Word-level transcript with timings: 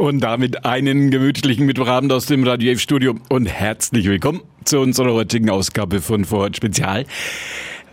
Und 0.00 0.20
damit 0.20 0.64
einen 0.64 1.10
gemütlichen 1.10 1.66
Mittwochabend 1.66 2.10
aus 2.10 2.24
dem 2.24 2.42
Radio 2.42 2.72
F-Studio 2.72 3.16
und 3.28 3.44
herzlich 3.44 4.06
willkommen 4.06 4.40
zu 4.64 4.80
unserer 4.80 5.12
heutigen 5.12 5.50
Ausgabe 5.50 6.00
von 6.00 6.24
Vorort 6.24 6.56
Spezial. 6.56 7.04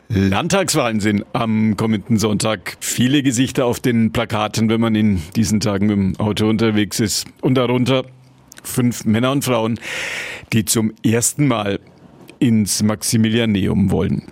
Landtagswahlen 0.08 1.02
sind 1.02 1.26
am 1.34 1.76
kommenden 1.76 2.18
Sonntag. 2.18 2.78
Viele 2.80 3.24
Gesichter 3.24 3.66
auf 3.66 3.82
den 3.82 4.14
Plakaten, 4.14 4.70
wenn 4.70 4.80
man 4.80 4.96
in 4.96 5.22
diesen 5.36 5.60
Tagen 5.60 5.88
mit 5.88 5.98
dem 5.98 6.16
Auto 6.18 6.48
unterwegs 6.48 7.02
ist. 7.02 7.28
Und 7.42 7.56
darunter 7.56 8.06
fünf 8.64 9.04
Männer 9.04 9.34
und 9.34 9.44
Frauen, 9.44 9.78
die 10.54 10.64
zum 10.64 10.94
ersten 11.04 11.46
Mal 11.46 11.82
ins 12.40 12.84
Maximilianeum 12.84 13.92
wollen. 13.92 14.24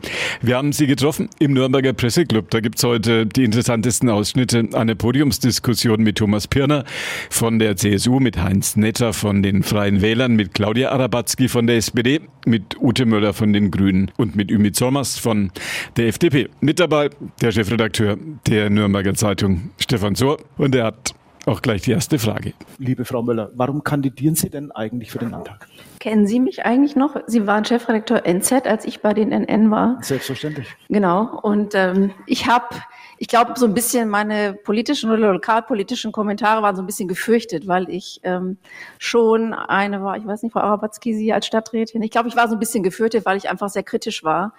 Wir 0.41 0.57
haben 0.57 0.71
sie 0.71 0.87
getroffen 0.87 1.29
im 1.39 1.53
Nürnberger 1.53 1.93
Presseclub. 1.93 2.49
Da 2.51 2.59
gibt's 2.59 2.83
heute 2.83 3.25
die 3.25 3.43
interessantesten 3.43 4.09
Ausschnitte 4.09 4.69
einer 4.73 4.95
Podiumsdiskussion 4.95 6.01
mit 6.01 6.17
Thomas 6.17 6.47
Pirner 6.47 6.83
von 7.29 7.59
der 7.59 7.75
CSU, 7.75 8.19
mit 8.19 8.37
Heinz 8.37 8.75
Netter 8.75 9.13
von 9.13 9.41
den 9.41 9.63
Freien 9.63 10.01
Wählern, 10.01 10.35
mit 10.35 10.53
Claudia 10.53 10.91
Arabatzki 10.91 11.47
von 11.47 11.67
der 11.67 11.77
SPD, 11.77 12.21
mit 12.45 12.79
Ute 12.79 13.05
Möller 13.05 13.33
von 13.33 13.53
den 13.53 13.71
Grünen 13.71 14.11
und 14.17 14.35
mit 14.35 14.51
Ümit 14.51 14.75
Solmers 14.75 15.17
von 15.17 15.51
der 15.97 16.07
FDP. 16.07 16.49
Mit 16.61 16.79
dabei 16.79 17.09
der 17.41 17.51
Chefredakteur 17.51 18.17
der 18.47 18.69
Nürnberger 18.69 19.15
Zeitung, 19.15 19.71
Stefan 19.79 20.15
Sohr. 20.15 20.37
Und 20.57 20.75
er 20.75 20.85
hat 20.85 21.14
auch 21.47 21.61
gleich 21.61 21.81
die 21.81 21.91
erste 21.91 22.19
Frage. 22.19 22.53
Liebe 22.77 23.05
Frau 23.05 23.21
Möller, 23.21 23.51
warum 23.55 23.83
kandidieren 23.83 24.35
Sie 24.35 24.49
denn 24.49 24.71
eigentlich 24.71 25.11
für 25.11 25.19
den 25.19 25.31
Landtag? 25.31 25.67
Kennen 25.99 26.27
Sie 26.27 26.39
mich 26.39 26.65
eigentlich 26.65 26.95
noch? 26.95 27.15
Sie 27.27 27.47
waren 27.47 27.65
Chefredakteur 27.65 28.25
NZ, 28.25 28.67
als 28.67 28.85
ich 28.85 29.01
bei 29.01 29.13
den 29.13 29.31
NN 29.31 29.71
war. 29.71 29.97
Selbstverständlich. 30.01 30.67
Genau. 30.89 31.39
Und 31.41 31.73
ähm, 31.75 32.11
ich 32.27 32.47
habe 32.47 32.75
ich 33.17 33.27
glaube, 33.27 33.53
so 33.55 33.65
ein 33.65 33.73
bisschen 33.73 34.09
meine 34.09 34.53
politischen 34.53 35.09
oder 35.09 35.33
lokalpolitischen 35.33 36.11
Kommentare 36.11 36.61
waren 36.61 36.75
so 36.75 36.81
ein 36.81 36.85
bisschen 36.85 37.07
gefürchtet, 37.07 37.67
weil 37.67 37.89
ich 37.89 38.19
ähm, 38.23 38.57
schon 38.99 39.53
eine 39.53 40.03
war, 40.03 40.17
ich 40.17 40.25
weiß 40.25 40.43
nicht, 40.43 40.53
Frau 40.53 40.59
Arabatzki, 40.59 41.13
Sie 41.13 41.31
als 41.31 41.45
Stadträtin, 41.45 42.01
ich 42.01 42.11
glaube, 42.11 42.27
ich 42.27 42.35
war 42.35 42.47
so 42.47 42.55
ein 42.55 42.59
bisschen 42.59 42.83
gefürchtet, 42.83 43.25
weil 43.25 43.37
ich 43.37 43.49
einfach 43.49 43.69
sehr 43.69 43.83
kritisch 43.83 44.23
war. 44.23 44.53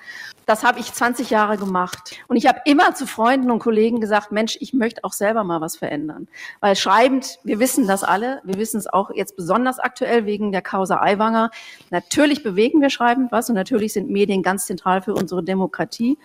Das 0.47 0.65
habe 0.65 0.79
ich 0.79 0.93
20 0.93 1.31
Jahre 1.31 1.59
gemacht. 1.59 2.17
Und 2.29 2.37
ich 2.37 2.47
habe 2.47 2.61
immer 2.65 2.95
zu 2.95 3.07
Freunden 3.07 3.51
und 3.51 3.59
Kollegen 3.59 4.01
gesagt, 4.01 4.33
Mensch, 4.33 4.57
ich 4.61 4.73
möchte 4.73 5.05
auch 5.05 5.13
selber 5.13 5.45
mal 5.45 5.61
was 5.61 5.77
verändern. 5.77 6.29
Weil 6.61 6.77
schreibend, 6.77 7.39
wir 7.45 7.59
wissen 7.59 7.87
das 7.87 8.05
alle, 8.05 8.41
wir 8.45 8.57
wissen 8.57 8.79
es 8.79 8.87
auch 8.87 9.11
jetzt 9.15 9.37
besonders 9.37 9.79
aktuell 9.79 10.25
wegen 10.25 10.53
der 10.53 10.63
Causa 10.63 11.01
Aiwanger. 11.01 11.51
Natürlich 11.91 12.43
bewegen 12.43 12.81
wir 12.81 12.91
schreibend 12.91 13.33
was 13.33 13.49
und 13.49 13.55
natürlich 13.55 13.93
sind 13.93 14.09
Medien 14.09 14.43
ganz 14.43 14.67
zentral 14.67 15.03
für 15.03 15.15
unsere 15.15 15.43
Demokratie 15.43 16.17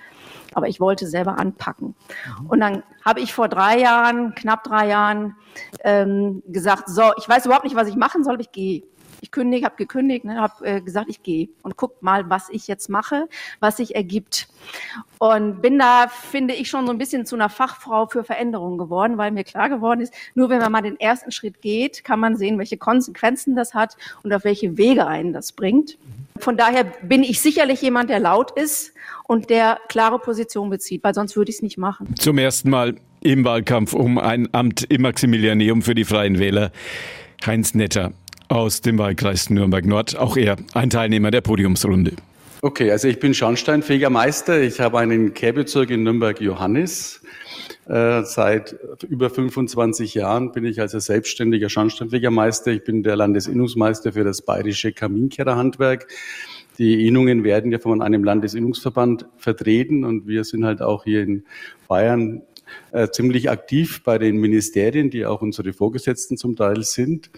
aber 0.54 0.68
ich 0.68 0.80
wollte 0.80 1.08
selber 1.08 1.38
anpacken. 1.38 1.96
Mhm. 2.40 2.48
Und 2.48 2.60
dann 2.60 2.84
habe 3.04 3.20
ich 3.20 3.34
vor 3.34 3.48
drei 3.48 3.80
Jahren, 3.80 4.36
knapp 4.36 4.64
drei 4.64 4.88
Jahren, 4.88 5.36
ähm, 5.84 6.44
gesagt, 6.48 6.90
so, 6.90 7.12
ich 7.18 7.28
weiß 7.28 7.46
überhaupt 7.46 7.66
nicht, 7.66 7.76
was 7.76 7.88
ich 7.88 7.96
machen 7.96 8.24
soll, 8.24 8.34
aber 8.34 8.42
ich 8.42 8.52
gehe. 8.52 8.84
Ich 9.24 9.30
kündige, 9.30 9.66
habe 9.66 9.76
gekündigt, 9.76 10.26
ne, 10.26 10.42
habe 10.42 10.66
äh, 10.66 10.82
gesagt, 10.82 11.06
ich 11.08 11.22
gehe 11.22 11.50
und 11.62 11.78
guck 11.78 12.02
mal, 12.02 12.28
was 12.32 12.50
ich 12.50 12.68
jetzt 12.68 12.90
mache, 12.90 13.30
was 13.60 13.78
sich 13.78 13.94
ergibt. 13.94 14.48
Und 15.20 15.62
bin 15.62 15.78
da, 15.78 16.08
finde 16.08 16.56
ich, 16.56 16.72
schon 16.72 16.88
so 16.88 16.92
ein 16.92 16.98
bisschen 16.98 17.28
zu 17.28 17.36
einer 17.36 17.50
Fachfrau 17.50 18.08
für 18.08 18.24
Veränderungen 18.24 18.80
geworden, 18.80 19.20
weil 19.20 19.30
mir 19.30 19.44
klar 19.44 19.70
geworden 19.70 20.02
ist, 20.02 20.12
nur 20.34 20.50
wenn 20.50 20.58
man 20.58 20.72
mal 20.72 20.82
den 20.82 21.00
ersten 21.00 21.32
Schritt 21.32 21.62
geht, 21.62 22.04
kann 22.04 22.20
man 22.20 22.36
sehen, 22.36 22.58
welche 22.58 22.78
Konsequenzen 22.78 23.56
das 23.56 23.76
hat 23.76 23.96
und 24.24 24.34
auf 24.34 24.44
welche 24.44 24.76
Wege 24.80 25.06
einen 25.06 25.34
das 25.34 25.52
bringt. 25.52 26.00
Von 26.42 26.58
daher 26.58 26.84
bin 27.03 27.23
ich 27.23 27.39
sicherlich 27.39 27.81
jemand, 27.81 28.09
der 28.09 28.20
laut 28.20 28.52
ist 28.52 28.94
und 29.28 29.50
der 29.50 29.80
klare 29.89 30.20
Position 30.20 30.70
bezieht, 30.70 31.03
weil 31.03 31.14
sonst 31.14 31.36
würde 31.36 31.50
ich 31.50 31.58
es 31.58 31.61
nicht 31.61 31.78
machen. 31.78 32.16
Zum 32.17 32.38
ersten 32.38 32.70
Mal 32.70 32.95
im 33.22 33.45
Wahlkampf 33.45 33.94
um 33.94 34.17
ein 34.17 34.50
Amt 34.52 34.86
im 34.89 35.03
Maximilianeum 35.03 35.81
für 35.84 35.95
die 35.95 36.03
Freien 36.03 36.39
Wähler. 36.39 36.72
Heinz 37.45 37.73
Netter 37.73 38.12
aus 38.50 38.81
dem 38.81 38.97
Wahlkreis 38.97 39.50
Nürnberg 39.50 39.86
Nord, 39.86 40.17
auch 40.17 40.36
er 40.36 40.58
ein 40.73 40.89
Teilnehmer 40.89 41.31
der 41.31 41.42
Podiumsrunde. 41.42 42.14
Okay, 42.64 42.92
also 42.92 43.08
ich 43.08 43.19
bin 43.19 43.34
Schornsteinfegermeister. 43.34 44.62
Ich 44.62 44.80
habe 44.80 45.00
einen 45.00 45.34
Kehrbezirk 45.34 45.90
in 45.90 46.03
Nürnberg-Johannis. 46.03 47.22
Äh, 47.88 48.24
seit 48.24 48.75
über 49.09 49.30
25 49.30 50.14
Jahren 50.14 50.52
bin 50.52 50.66
ich 50.66 50.80
also 50.80 51.00
selbstständiger 51.00 51.69
Schornsteinfegermeister. 51.69 52.72
Ich 52.72 52.84
bin 52.84 53.03
der 53.03 53.16
Landesinnungsmeister 53.16 54.14
für 54.14 54.24
das 54.24 54.44
bayerische 54.44 54.92
Kaminkehrerhandwerk. 54.92 56.08
Die 56.78 57.08
Innungen 57.08 57.44
werden 57.44 57.72
ja 57.72 57.80
von 57.80 58.02
einem 58.02 58.24
Landesinnungsverband 58.24 59.25
vertreten 59.38 60.03
und 60.03 60.28
wir 60.28 60.44
sind 60.44 60.64
halt 60.64 60.81
auch 60.81 61.03
hier 61.03 61.24
in 61.24 61.44
Bayern 61.88 62.44
äh, 62.92 63.09
ziemlich 63.09 63.50
aktiv 63.50 64.03
bei 64.03 64.18
den 64.18 64.38
Ministerien, 64.38 65.09
die 65.09 65.25
auch 65.25 65.42
unsere 65.42 65.74
Vorgesetzten 65.74 66.38
zum 66.38 66.56
Teil 66.56 66.84
sind 66.84 67.30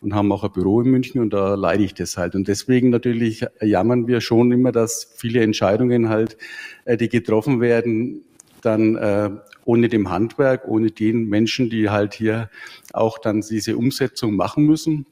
und 0.00 0.14
haben 0.14 0.32
auch 0.32 0.44
ein 0.44 0.52
Büro 0.52 0.80
in 0.80 0.90
München 0.90 1.20
und 1.20 1.32
da 1.32 1.54
leide 1.54 1.82
ich 1.82 1.94
das 1.94 2.16
halt. 2.16 2.34
Und 2.34 2.48
deswegen 2.48 2.90
natürlich 2.90 3.44
jammern 3.60 4.06
wir 4.06 4.20
schon 4.20 4.52
immer, 4.52 4.72
dass 4.72 5.12
viele 5.16 5.42
Entscheidungen 5.42 6.08
halt, 6.08 6.38
äh, 6.84 6.96
die 6.96 7.08
getroffen 7.08 7.60
werden, 7.60 8.22
dann 8.62 9.40
ohne 9.64 9.88
dem 9.88 10.10
Handwerk, 10.10 10.66
ohne 10.66 10.90
den 10.90 11.28
Menschen, 11.28 11.70
die 11.70 11.90
halt 11.90 12.14
hier 12.14 12.50
auch 12.92 13.18
dann 13.18 13.40
diese 13.40 13.76
Umsetzung 13.76 14.36
machen 14.36 14.66
müssen. 14.66 15.06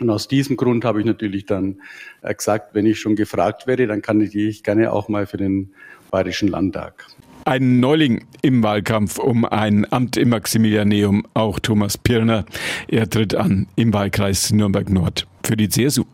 Und 0.00 0.10
aus 0.10 0.26
diesem 0.26 0.56
Grund 0.56 0.84
habe 0.84 1.00
ich 1.00 1.06
natürlich 1.06 1.46
dann 1.46 1.80
äh, 2.22 2.34
gesagt, 2.34 2.74
wenn 2.74 2.86
ich 2.86 2.98
schon 2.98 3.16
gefragt 3.16 3.66
werde, 3.66 3.86
dann 3.86 4.02
kandidiere 4.02 4.48
ich 4.48 4.62
gerne 4.62 4.92
auch 4.92 5.08
mal 5.08 5.26
für 5.26 5.36
den 5.36 5.72
Bayerischen 6.10 6.48
Landtag. 6.48 7.06
Ein 7.44 7.78
Neuling 7.78 8.24
im 8.42 8.62
Wahlkampf 8.62 9.18
um 9.18 9.44
ein 9.44 9.90
Amt 9.92 10.16
im 10.16 10.30
Maximilianeum, 10.30 11.26
auch 11.34 11.60
Thomas 11.60 11.98
Pirner. 11.98 12.46
Er 12.88 13.08
tritt 13.08 13.34
an 13.34 13.66
im 13.76 13.92
Wahlkreis 13.92 14.50
Nürnberg 14.50 14.88
Nord 14.88 15.26
für 15.44 15.56
die 15.56 15.68
CSU. 15.68 16.04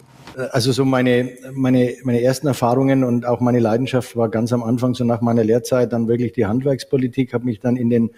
Also 0.53 0.73
so 0.73 0.85
meine, 0.85 1.31
meine, 1.53 1.95
meine 2.05 2.23
ersten 2.23 2.47
Erfahrungen 2.47 3.05
und 3.05 3.27
auch 3.27 3.41
meine 3.41 3.59
Leidenschaft 3.59 4.17
war 4.17 4.29
ganz 4.29 4.53
am 4.53 4.63
Anfang, 4.63 4.95
so 4.95 5.05
nach 5.05 5.21
meiner 5.21 5.45
Lehrzeit, 5.45 5.93
dann 5.93 6.09
wirklich 6.09 6.33
die 6.33 6.47
Handwerkspolitik, 6.47 7.33
habe 7.33 7.45
mich 7.45 7.61
dann 7.61 7.77
in 7.77 7.91
den 7.91 8.11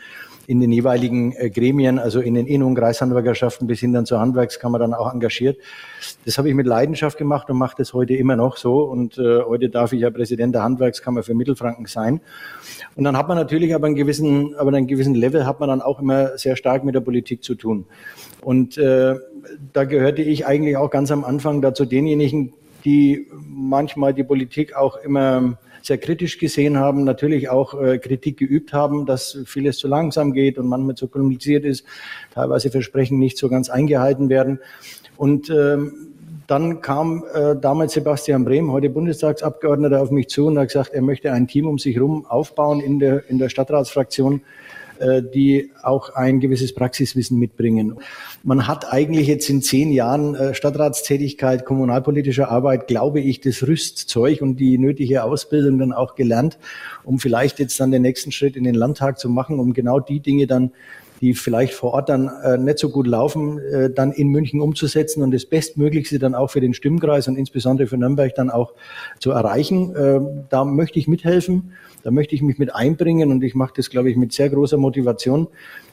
in 0.47 0.61
den 0.61 0.73
jeweiligen 0.73 1.33
äh, 1.33 1.51
Gremien, 1.51 1.99
also 1.99 2.21
in 2.21 2.35
den 2.35 2.47
Innen- 2.47 2.65
und 2.65 2.75
Kreishandwerkerschaften 2.75 3.67
bis 3.67 3.81
hin 3.81 3.93
dann 3.93 4.07
zur 4.07 4.21
Handwerkskammer 4.21 4.79
dann 4.79 4.95
auch 4.95 5.13
engagiert. 5.13 5.59
Das 6.25 6.39
habe 6.39 6.49
ich 6.49 6.55
mit 6.55 6.67
Leidenschaft 6.67 7.17
gemacht 7.17 7.49
und 7.51 7.59
mache 7.59 7.77
das 7.79 7.95
heute 7.95 8.15
immer 8.15 8.37
noch 8.37 8.57
so. 8.57 8.83
Und 8.83 9.19
äh, 9.19 9.43
heute 9.43 9.69
darf 9.69 9.93
ich 9.93 10.01
ja 10.01 10.11
Präsident 10.11 10.55
der 10.55 10.63
Handwerkskammer 10.63 11.23
für 11.23 11.35
Mittelfranken 11.35 11.87
sein. 11.87 12.21
Und 12.97 13.05
dann 13.05 13.17
hat 13.17 13.29
man 13.29 13.37
natürlich 13.37 13.75
aber 13.75 13.87
einen 13.87 13.97
gewissen, 13.97 14.55
aber 14.57 14.73
einen 14.75 14.87
gewissen 14.87 15.15
Level 15.15 15.47
hat 15.47 15.61
man 15.61 15.69
dann 15.69 15.81
auch 15.81 16.01
immer 16.01 16.37
sehr 16.37 16.57
stark 16.57 16.85
mit 16.85 16.95
der 16.95 17.01
Politik 17.01 17.45
zu 17.45 17.55
tun. 17.55 17.87
Und 18.41 18.77
äh, 18.77 19.15
da 19.73 19.85
gehörte 19.85 20.23
ich 20.23 20.47
eigentlich 20.47 20.77
auch 20.77 20.91
ganz 20.91 21.11
am 21.11 21.25
Anfang 21.25 21.63
dazu 21.63 21.85
denjenigen, 21.85 22.53
die 22.85 23.29
manchmal 23.33 24.15
die 24.15 24.25
Politik 24.25 24.75
auch 24.75 24.97
immer 24.97 25.59
sehr 25.83 25.99
kritisch 25.99 26.39
gesehen 26.39 26.79
haben, 26.79 27.05
natürlich 27.05 27.49
auch 27.49 27.81
äh, 27.81 27.99
Kritik 27.99 28.37
geübt 28.37 28.73
haben, 28.73 29.05
dass 29.05 29.39
vieles 29.47 29.79
zu 29.79 29.89
langsam 29.89 30.33
geht 30.33 30.59
und 30.59 30.69
manchmal 30.69 30.95
zu 30.95 31.09
kompliziert 31.09 31.65
ist, 31.65 31.85
teilweise 32.33 32.71
Versprechen 32.71 33.19
nicht 33.19 33.37
so 33.37 33.49
ganz 33.49 33.69
eingehalten 33.69 34.29
werden. 34.29 34.61
Und 35.17 35.51
ähm, 35.51 36.13
dann 36.47 36.81
kam 36.81 37.25
äh, 37.33 37.57
damals 37.57 37.95
Sebastian 37.95 38.45
Brehm, 38.45 38.71
heute 38.71 38.91
Bundestagsabgeordneter, 38.91 40.01
auf 40.01 40.11
mich 40.11 40.29
zu 40.29 40.47
und 40.47 40.59
hat 40.59 40.69
gesagt, 40.69 40.91
er 40.93 41.03
möchte 41.03 41.33
ein 41.33 41.49
Team 41.49 41.67
um 41.67 41.79
sich 41.79 41.97
herum 41.97 42.27
aufbauen 42.27 42.81
in 42.81 42.99
der, 42.99 43.29
in 43.29 43.39
der 43.39 43.49
Stadtratsfraktion, 43.49 44.43
äh, 45.03 45.23
die 45.23 45.71
auch 45.83 46.15
ein 46.15 46.41
gewisses 46.41 46.75
Praxiswissen 46.75 47.39
mitbringen. 47.39 47.97
Man 48.43 48.67
hat 48.67 48.93
eigentlich 48.93 49.27
jetzt 49.27 49.51
in 49.51 49.61
zehn 49.61 49.91
Jahren 49.91 50.35
äh, 50.35 50.55
Stadtratstätigkeit, 50.55 51.65
kommunalpolitischer 51.65 52.49
Arbeit, 52.49 52.87
glaube 52.87 53.21
ich, 53.21 53.41
das 53.41 53.67
Rüstzeug 53.67 54.41
und 54.43 54.57
die 54.57 54.79
nötige 54.79 55.25
Ausbildung 55.25 55.79
dann 55.79 55.93
auch 55.93 56.15
gelernt, 56.15 56.59
um 57.05 57.19
vielleicht 57.19 57.59
jetzt 57.59 57.79
dann 57.81 57.91
den 57.91 58.03
nächsten 58.03 58.33
Schritt 58.33 58.57
in 58.57 58.65
den 58.65 58.75
Landtag 58.75 59.19
zu 59.19 59.29
machen, 59.29 59.59
um 59.59 59.73
genau 59.73 60.01
die 60.01 60.21
Dinge 60.21 60.47
dann 60.47 60.71
die 61.23 61.35
vielleicht 61.35 61.73
vor 61.73 61.95
Ort 61.95 62.09
dann 62.09 62.29
äh, 62.43 62.59
nicht 62.59 62.81
so 62.81 62.91
gut 62.91 63.07
laufen, 63.07 63.61
äh, 63.61 63.91
dann 63.91 64.11
in 64.11 64.29
München 64.29 64.61
umzusetzen 64.61 65.23
und 65.23 65.31
das 65.31 65.47
Bestmöglichste 65.47 66.19
dann 66.19 66.35
auch 66.35 66.51
für 66.51 66.61
den 66.61 66.75
Stimmkreis 66.75 67.29
und 67.29 67.37
insbesondere 67.37 67.87
für 67.87 67.97
Nürnberg 67.97 68.35
dann 68.35 68.51
auch 68.51 68.75
zu 69.21 69.31
erreichen. 69.31 69.95
Äh, 69.95 70.21
da 70.51 70.65
möchte 70.65 70.99
ich 70.99 71.07
mithelfen, 71.07 71.73
da 72.03 72.11
möchte 72.11 72.35
ich 72.35 72.43
mich 72.43 72.59
mit 72.59 72.75
einbringen 72.75 73.31
und 73.31 73.43
ich 73.45 73.55
mache 73.55 73.73
das, 73.77 73.89
glaube 73.89 74.11
ich, 74.11 74.17
mit 74.17 74.33
sehr 74.33 74.51
großer 74.51 74.77
Motivation. 74.77 75.47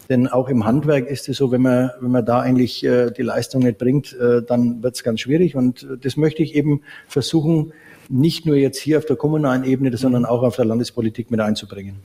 Denn 0.09 0.27
auch 0.27 0.49
im 0.49 0.65
Handwerk 0.65 1.07
ist 1.07 1.29
es 1.29 1.37
so, 1.37 1.51
wenn 1.51 1.61
man, 1.61 1.91
wenn 2.01 2.09
man 2.09 2.25
da 2.25 2.39
eigentlich 2.39 2.83
äh, 2.83 3.11
die 3.11 3.21
Leistung 3.21 3.61
nicht 3.61 3.77
bringt, 3.77 4.17
äh, 4.19 4.41
dann 4.41 4.81
wird 4.81 4.95
es 4.95 5.03
ganz 5.03 5.19
schwierig. 5.19 5.55
Und 5.55 5.83
äh, 5.83 5.97
das 6.01 6.17
möchte 6.17 6.41
ich 6.41 6.55
eben 6.55 6.81
versuchen, 7.07 7.71
nicht 8.09 8.45
nur 8.45 8.55
jetzt 8.55 8.79
hier 8.79 8.97
auf 8.97 9.05
der 9.05 9.15
kommunalen 9.15 9.63
Ebene, 9.63 9.95
sondern 9.95 10.25
auch 10.25 10.43
auf 10.43 10.55
der 10.55 10.65
Landespolitik 10.65 11.31
mit 11.31 11.39
einzubringen. 11.39 11.97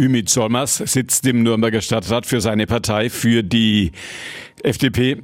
Ümit 0.00 0.28
Solmers 0.28 0.76
sitzt 0.76 1.26
im 1.26 1.42
Nürnberger 1.42 1.80
Stadtrat 1.80 2.26
für 2.26 2.40
seine 2.40 2.66
Partei, 2.66 3.10
für 3.10 3.42
die 3.42 3.92
FDP, 4.62 5.22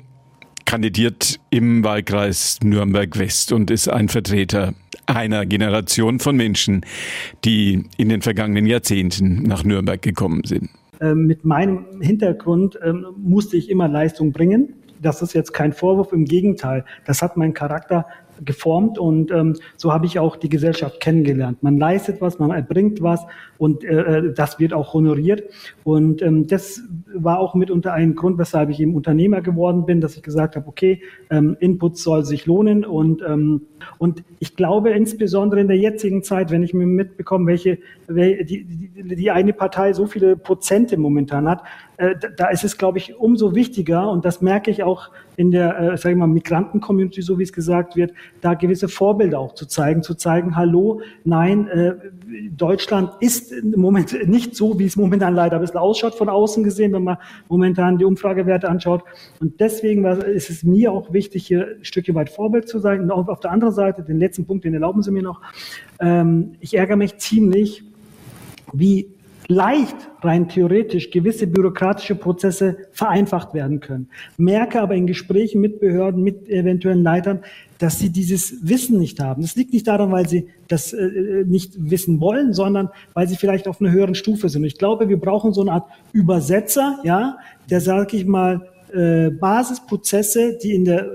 kandidiert 0.64 1.38
im 1.50 1.84
Wahlkreis 1.84 2.58
Nürnberg 2.62 3.18
West 3.18 3.52
und 3.52 3.70
ist 3.70 3.88
ein 3.88 4.08
Vertreter 4.08 4.74
einer 5.06 5.44
Generation 5.44 6.18
von 6.18 6.36
Menschen, 6.36 6.86
die 7.44 7.84
in 7.98 8.08
den 8.08 8.22
vergangenen 8.22 8.66
Jahrzehnten 8.66 9.42
nach 9.42 9.62
Nürnberg 9.62 10.00
gekommen 10.00 10.42
sind. 10.44 10.70
Ähm, 11.00 11.26
mit 11.26 11.44
meinem 11.44 12.00
Hintergrund 12.00 12.78
ähm, 12.82 13.06
musste 13.18 13.58
ich 13.58 13.68
immer 13.68 13.88
Leistung 13.88 14.32
bringen 14.32 14.74
das 15.04 15.22
ist 15.22 15.34
jetzt 15.34 15.52
kein 15.52 15.72
Vorwurf, 15.72 16.12
im 16.12 16.24
Gegenteil, 16.24 16.84
das 17.04 17.22
hat 17.22 17.36
meinen 17.36 17.54
Charakter 17.54 18.06
geformt 18.44 18.98
und 18.98 19.30
ähm, 19.30 19.56
so 19.76 19.92
habe 19.92 20.06
ich 20.06 20.18
auch 20.18 20.36
die 20.36 20.48
Gesellschaft 20.48 21.00
kennengelernt. 21.00 21.62
Man 21.62 21.78
leistet 21.78 22.20
was, 22.20 22.38
man 22.38 22.50
erbringt 22.50 23.02
was 23.02 23.24
und 23.58 23.84
äh, 23.84 24.18
äh, 24.18 24.34
das 24.34 24.58
wird 24.58 24.72
auch 24.72 24.94
honoriert. 24.94 25.42
Und 25.84 26.22
ähm, 26.22 26.46
das 26.46 26.82
war 27.14 27.38
auch 27.38 27.54
mitunter 27.54 27.92
ein 27.92 28.14
Grund, 28.14 28.38
weshalb 28.38 28.70
ich 28.70 28.80
eben 28.80 28.94
Unternehmer 28.94 29.40
geworden 29.40 29.86
bin, 29.86 30.00
dass 30.00 30.16
ich 30.16 30.22
gesagt 30.22 30.56
habe, 30.56 30.66
okay, 30.66 31.02
ähm, 31.30 31.56
Input 31.60 31.98
soll 31.98 32.24
sich 32.24 32.46
lohnen 32.46 32.84
und 32.84 33.22
ähm, 33.26 33.62
und 33.98 34.22
ich 34.38 34.56
glaube 34.56 34.90
insbesondere 34.90 35.60
in 35.60 35.68
der 35.68 35.76
jetzigen 35.76 36.22
Zeit, 36.22 36.50
wenn 36.50 36.62
ich 36.62 36.74
mir 36.74 36.86
mitbekomme, 36.86 37.46
welche, 37.46 37.78
welche 38.06 38.44
die, 38.44 38.64
die, 38.64 39.16
die 39.16 39.30
eine 39.30 39.52
Partei 39.52 39.92
so 39.92 40.06
viele 40.06 40.36
Prozente 40.36 40.96
momentan 40.96 41.48
hat, 41.48 41.62
äh, 41.96 42.14
da 42.36 42.48
ist 42.48 42.64
es, 42.64 42.76
glaube 42.76 42.98
ich, 42.98 43.16
umso 43.16 43.54
wichtiger, 43.54 44.10
und 44.10 44.24
das 44.24 44.40
merke 44.40 44.70
ich 44.70 44.82
auch 44.82 45.10
in 45.36 45.50
der, 45.50 45.78
äh, 45.78 45.96
sage 45.96 46.14
ich 46.14 46.18
mal, 46.18 46.26
Migranten-Community, 46.26 47.22
so 47.22 47.38
wie 47.38 47.44
es 47.44 47.52
gesagt 47.52 47.96
wird, 47.96 48.12
da 48.40 48.54
gewisse 48.54 48.88
Vorbilder 48.88 49.38
auch 49.38 49.54
zu 49.54 49.66
zeigen, 49.66 50.02
zu 50.02 50.14
zeigen, 50.14 50.56
hallo, 50.56 51.00
nein, 51.24 51.68
äh, 51.68 51.94
Deutschland 52.50 53.12
ist 53.20 53.53
im 53.62 53.80
Moment 53.80 54.28
nicht 54.28 54.56
so, 54.56 54.78
wie 54.78 54.84
es 54.84 54.96
momentan 54.96 55.34
leider 55.34 55.56
ein 55.56 55.60
bisschen 55.60 55.78
ausschaut 55.78 56.14
von 56.14 56.28
außen 56.28 56.62
gesehen, 56.64 56.92
wenn 56.92 57.04
man 57.04 57.18
momentan 57.48 57.98
die 57.98 58.04
Umfragewerte 58.04 58.68
anschaut. 58.68 59.02
Und 59.40 59.60
deswegen 59.60 60.04
ist 60.04 60.50
es 60.50 60.64
mir 60.64 60.92
auch 60.92 61.12
wichtig, 61.12 61.46
hier 61.46 61.76
ein 61.78 61.84
Stückchen 61.84 62.14
weit 62.14 62.30
Vorbild 62.30 62.68
zu 62.68 62.78
sein. 62.78 63.00
Und 63.00 63.10
auf 63.10 63.40
der 63.40 63.50
anderen 63.50 63.74
Seite, 63.74 64.02
den 64.02 64.18
letzten 64.18 64.46
Punkt, 64.46 64.64
den 64.64 64.74
erlauben 64.74 65.02
Sie 65.02 65.10
mir 65.10 65.22
noch, 65.22 65.40
ähm, 66.00 66.52
ich 66.60 66.76
ärgere 66.76 66.96
mich 66.96 67.18
ziemlich, 67.18 67.84
wie 68.72 69.13
leicht 69.48 69.96
rein 70.22 70.48
theoretisch 70.48 71.10
gewisse 71.10 71.46
bürokratische 71.46 72.14
Prozesse 72.14 72.76
vereinfacht 72.92 73.54
werden 73.54 73.80
können. 73.80 74.08
Merke 74.36 74.80
aber 74.80 74.94
in 74.94 75.06
Gesprächen 75.06 75.60
mit 75.60 75.80
Behörden, 75.80 76.22
mit 76.22 76.48
eventuellen 76.48 77.02
Leitern, 77.02 77.40
dass 77.78 77.98
sie 77.98 78.10
dieses 78.10 78.66
Wissen 78.66 78.98
nicht 78.98 79.20
haben. 79.20 79.42
Das 79.42 79.56
liegt 79.56 79.72
nicht 79.72 79.86
daran, 79.86 80.10
weil 80.12 80.28
sie 80.28 80.48
das 80.68 80.92
äh, 80.92 81.44
nicht 81.46 81.74
wissen 81.78 82.20
wollen, 82.20 82.52
sondern 82.52 82.88
weil 83.12 83.28
sie 83.28 83.36
vielleicht 83.36 83.68
auf 83.68 83.80
einer 83.80 83.90
höheren 83.90 84.14
Stufe 84.14 84.48
sind. 84.48 84.64
Ich 84.64 84.78
glaube, 84.78 85.08
wir 85.08 85.20
brauchen 85.20 85.52
so 85.52 85.60
eine 85.60 85.72
Art 85.72 85.90
Übersetzer, 86.12 87.00
ja, 87.04 87.36
der, 87.70 87.80
sage 87.80 88.16
ich 88.16 88.26
mal, 88.26 88.68
äh, 88.92 89.30
Basisprozesse, 89.30 90.58
die 90.62 90.74
in 90.74 90.84
der 90.84 91.04
äh, 91.04 91.08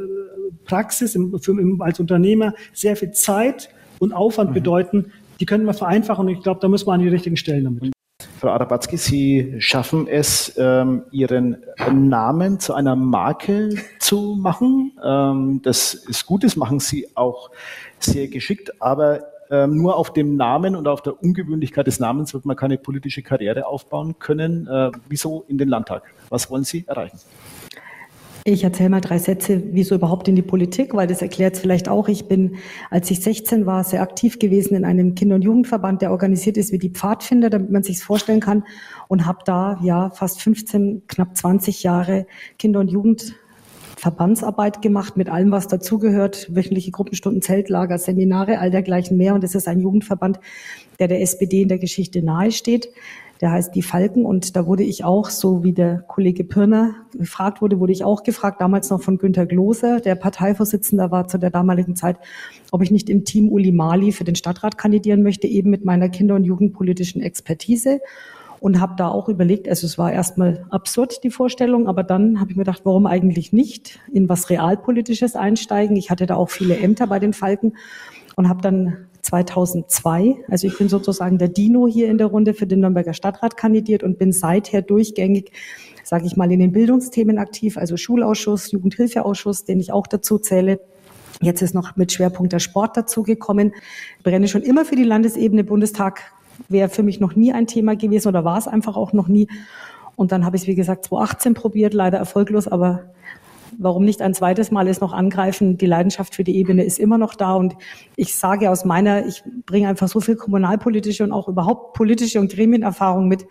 Praxis 0.66 1.16
im, 1.16 1.40
für, 1.40 1.52
im, 1.52 1.82
als 1.82 2.00
Unternehmer 2.00 2.54
sehr 2.74 2.96
viel 2.96 3.12
Zeit 3.12 3.70
und 4.00 4.12
Aufwand 4.14 4.52
mhm. 4.52 4.56
bedeuten, 4.56 5.06
die 5.40 5.46
können 5.46 5.66
wir 5.66 5.74
vereinfachen 5.74 6.28
und 6.28 6.34
ich 6.34 6.44
glaube, 6.44 6.60
da 6.60 6.68
müssen 6.68 6.88
wir 6.88 6.94
an 6.94 7.02
die 7.02 7.08
richtigen 7.08 7.38
Stellen 7.38 7.64
damit. 7.64 7.92
Frau 8.39 8.51
Arabatzki, 8.51 8.95
Sie 8.95 9.56
schaffen 9.59 10.07
es, 10.07 10.53
ähm, 10.57 11.03
Ihren 11.12 11.57
Namen 11.91 12.59
zu 12.59 12.74
einer 12.74 12.95
Marke 12.95 13.69
zu 14.00 14.38
machen. 14.39 14.94
Ähm, 15.03 15.59
das 15.62 15.94
ist 15.94 16.25
gut, 16.25 16.45
das 16.45 16.56
machen 16.56 16.80
Sie 16.80 17.09
auch 17.15 17.51
sehr 18.00 18.30
geschickt, 18.30 18.81
aber 18.81 19.25
ähm, 19.51 19.75
nur 19.75 19.97
auf 19.97 20.13
dem 20.13 20.38
Namen 20.38 20.77
und 20.77 20.88
auf 20.88 21.01
der 21.01 21.21
Ungewöhnlichkeit 21.21 21.88
des 21.88 22.00
Namens 22.00 22.33
wird 22.33 22.45
man 22.45 22.56
keine 22.56 22.77
politische 22.77 23.24
Karriere 23.24 23.65
aufbauen 23.65 24.19
können. 24.19 24.68
Äh, 24.68 24.91
wieso 25.09 25.44
in 25.50 25.57
den 25.57 25.68
Landtag? 25.68 26.03
Was 26.30 26.50
wollen 26.50 26.63
Sie 26.63 26.86
erreichen? 26.88 27.19
Ich 28.45 28.63
erzähle 28.63 28.89
mal 28.89 29.01
drei 29.01 29.18
Sätze, 29.18 29.62
wieso 29.71 29.95
überhaupt 29.95 30.27
in 30.27 30.36
die 30.36 30.41
Politik, 30.41 30.94
weil 30.94 31.07
das 31.07 31.21
erklärt 31.21 31.56
es 31.56 31.59
vielleicht 31.59 31.89
auch. 31.89 32.07
Ich 32.07 32.27
bin, 32.27 32.56
als 32.89 33.12
ich 33.12 33.21
16 33.21 33.65
war, 33.65 33.83
sehr 33.83 34.01
aktiv 34.01 34.39
gewesen 34.39 34.75
in 34.75 34.86
einem 34.86 35.13
Kinder- 35.13 35.36
und 35.36 35.41
Jugendverband, 35.41 36.01
der 36.01 36.12
organisiert 36.12 36.57
ist 36.57 36.71
wie 36.71 36.77
die 36.77 36.89
Pfadfinder, 36.89 37.50
damit 37.50 37.69
man 37.69 37.83
sich 37.83 38.01
vorstellen 38.01 38.39
kann, 38.39 38.63
und 39.07 39.25
habe 39.25 39.39
da 39.45 39.80
ja 39.83 40.09
fast 40.09 40.41
15, 40.41 41.03
knapp 41.07 41.36
20 41.36 41.83
Jahre 41.83 42.27
Kinder- 42.57 42.80
und 42.80 42.89
Jugendverbandsarbeit 42.89 44.81
gemacht 44.81 45.18
mit 45.18 45.30
allem, 45.30 45.51
was 45.51 45.68
dazugehört, 45.68 46.47
wöchentliche 46.56 46.91
Gruppenstunden, 46.91 47.41
Zeltlager, 47.41 47.97
Seminare, 47.97 48.59
all 48.59 48.71
dergleichen 48.71 49.18
mehr. 49.18 49.36
Und 49.36 49.44
es 49.44 49.53
ist 49.53 49.68
ein 49.68 49.80
Jugendverband, 49.80 50.39
der 51.00 51.09
der 51.09 51.21
SPD 51.21 51.63
in 51.63 51.68
der 51.68 51.80
Geschichte 51.80 52.24
nahesteht 52.24 52.89
der 53.41 53.51
heißt 53.51 53.74
Die 53.74 53.81
Falken 53.81 54.25
und 54.25 54.56
da 54.56 54.65
wurde 54.65 54.83
ich 54.83 55.03
auch, 55.03 55.30
so 55.30 55.63
wie 55.63 55.74
der 55.74 56.00
Kollege 56.07 56.44
Pirner 56.44 56.95
gefragt 57.18 57.62
wurde, 57.62 57.80
wurde 57.80 57.94
ich 57.94 58.03
auch 58.03 58.24
gefragt, 58.24 58.59
damals 58.59 58.89
noch 58.89 59.01
von 59.01 59.18
Günter 59.18 59.45
Glose, 59.45 60.01
der 60.01 60.15
Parteivorsitzender 60.15 61.12
war 61.12 61.27
zu 61.27 61.38
der 61.38 61.50
damaligen 61.50 61.95
Zeit, 61.95 62.18
ob 62.71 62.81
ich 62.81 62.91
nicht 62.91 63.09
im 63.09 63.24
Team 63.24 63.50
Uli 63.50 63.71
Mali 63.71 64.12
für 64.12 64.25
den 64.25 64.36
Stadtrat 64.36 64.77
kandidieren 64.77 65.24
möchte, 65.24 65.47
eben 65.47 65.69
mit 65.69 65.86
meiner 65.86 66.09
kinder- 66.09 66.36
und 66.36 66.44
jugendpolitischen 66.44 67.21
Expertise 67.21 68.01
und 68.59 68.81
habe 68.81 68.95
da 68.97 69.07
auch 69.07 69.30
überlegt, 69.30 69.69
also 69.69 69.88
es 69.88 69.97
war 69.97 70.12
erstmal 70.12 70.65
absurd 70.69 71.24
die 71.24 71.30
Vorstellung, 71.30 71.88
aber 71.88 72.03
dann 72.03 72.39
habe 72.39 72.51
ich 72.51 72.57
mir 72.57 72.63
gedacht, 72.63 72.81
warum 72.83 73.06
eigentlich 73.06 73.53
nicht 73.53 74.00
in 74.12 74.27
was 74.27 74.50
realpolitisches 74.50 75.36
einsteigen? 75.36 75.95
Ich 75.95 76.12
hatte 76.12 76.25
da 76.25 76.36
auch 76.36 76.50
viele 76.50 76.77
Ämter 76.77 77.07
bei 77.07 77.19
den 77.19 77.33
Falken 77.33 77.77
und 78.36 78.50
habe 78.50 78.62
dann 78.62 79.09
2002. 79.30 80.38
Also 80.50 80.68
ich 80.68 80.78
bin 80.78 80.90
sozusagen 80.90 81.38
der 81.38 81.50
Dino 81.50 81.88
hier 81.88 82.10
in 82.10 82.18
der 82.18 82.28
Runde 82.28 82.54
für 82.54 82.66
den 82.66 82.80
Nürnberger 82.80 83.14
Stadtrat 83.14 83.58
kandidiert 83.58 84.04
und 84.04 84.18
bin 84.18 84.31
seither 84.31 84.81
durchgängig, 84.81 85.52
sage 86.04 86.26
ich 86.26 86.36
mal, 86.36 86.52
in 86.52 86.60
den 86.60 86.72
Bildungsthemen 86.72 87.38
aktiv, 87.38 87.78
also 87.78 87.96
Schulausschuss, 87.96 88.72
Jugendhilfeausschuss, 88.72 89.66
den 89.66 89.80
ich 89.80 89.92
auch 89.92 90.08
dazu 90.08 90.40
zähle. 90.40 90.80
Jetzt 91.42 91.62
ist 91.62 91.74
noch 91.74 91.96
mit 91.96 92.12
Schwerpunkt 92.12 92.52
der 92.52 92.60
Sport 92.60 92.98
dazugekommen. 92.98 93.74
Brenne 94.24 94.48
schon 94.48 94.64
immer 94.64 94.84
für 94.84 94.96
die 94.96 95.04
Landesebene. 95.04 95.64
Bundestag 95.64 96.22
wäre 96.68 96.90
für 96.90 97.04
mich 97.04 97.20
noch 97.20 97.36
nie 97.36 97.54
ein 97.54 97.68
Thema 97.68 97.96
gewesen 97.96 98.28
oder 98.28 98.44
war 98.44 98.58
es 98.58 98.68
einfach 98.68 98.98
auch 98.98 99.14
noch 99.14 99.28
nie. 99.28 99.48
Und 100.16 100.32
dann 100.34 100.44
habe 100.44 100.58
ich 100.58 100.64
es, 100.64 100.68
wie 100.68 100.75
gesagt, 100.75 101.06
2018 101.06 101.54
probiert, 101.54 101.94
leider 101.94 102.18
erfolglos, 102.18 102.68
aber 102.68 103.04
warum 103.80 104.06
nicht 104.06 104.22
ein 104.22 104.34
zweites 104.34 104.70
Mal 104.70 104.88
es 104.88 105.02
noch 105.02 105.14
angreifen? 105.14 105.78
Die 105.78 105.86
Leidenschaft 105.88 106.36
für 106.36 106.44
die 106.44 106.56
Ebene 106.58 106.84
ist 106.84 107.00
immer 107.00 107.18
noch 107.18 107.34
da. 107.34 107.56
Und 107.56 107.76
ich 108.16 108.36
sage 108.36 108.70
aus 108.70 108.86
meiner, 108.86 109.26
ich 109.26 109.42
bringe 109.66 109.88
einfach 109.88 110.08
so 110.08 110.20
viel 110.20 110.36
kommunalpolitische 110.36 111.24
und 111.24 111.31
auch 111.31 111.48
überhaupt 111.48 111.94
politische 111.94 112.40
und 112.40 112.52
Gremienerfahrung 112.52 113.28
mit, 113.28 113.48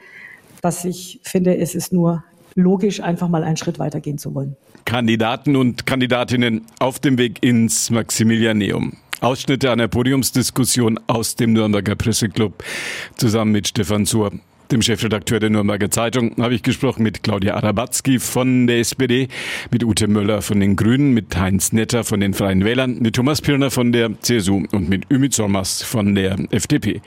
dass 0.63 0.85
ich 0.85 1.21
finde, 1.25 1.57
es 1.57 1.75
ist 1.75 1.93
nur 1.93 2.23
logisch, 2.55 3.01
einfach 3.01 3.29
mal 3.29 3.43
einen 3.43 3.57
Schritt 3.57 3.79
weitergehen 3.79 4.19
zu 4.19 4.35
wollen. 4.35 4.57
Kandidaten 4.85 5.57
und 5.57 5.87
Kandidatinnen 5.87 6.63
auf 6.79 6.99
dem 6.99 7.19
Weg 7.19 7.43
ins 7.43 7.91
Maximilianeum. 7.91 8.95
Ausschnitte 9.21 9.73
einer 9.73 9.89
Podiumsdiskussion 9.89 11.01
aus 11.09 11.35
dem 11.35 11.53
Nürnberger 11.53 11.97
Presseclub 11.97 12.63
zusammen 13.17 13.53
mit 13.53 13.69
Stefan 13.69 14.07
Zur 14.07 14.33
dem 14.71 14.83
Chefredakteur 14.83 15.41
der 15.41 15.51
Nürnberger 15.51 15.91
Zeitung, 15.91 16.35
habe 16.39 16.55
ich 16.55 16.63
gesprochen 16.63 17.03
mit 17.03 17.23
Claudia 17.23 17.55
Arabatzki 17.55 18.19
von 18.19 18.67
der 18.67 18.81
SPD, 18.81 19.29
mit 19.71 19.85
Ute 19.85 20.09
Möller 20.09 20.43
von 20.43 20.61
den 20.61 20.77
Grünen, 20.77 21.13
mit 21.15 21.37
Heinz 21.37 21.73
Netter 21.73 22.05
von 22.05 22.21
den 22.21 22.35
Freien 22.35 22.65
Wählern, 22.65 22.99
mit 22.99 23.17
Thomas 23.17 23.41
Pirner 23.41 23.71
von 23.71 23.93
der 23.93 24.21
CSU 24.21 24.65
und 24.73 24.89
mit 24.89 25.11
Ümit 25.11 25.35
Sommers 25.35 25.83
von 25.83 26.15
der 26.15 26.37
FDP. 26.51 27.01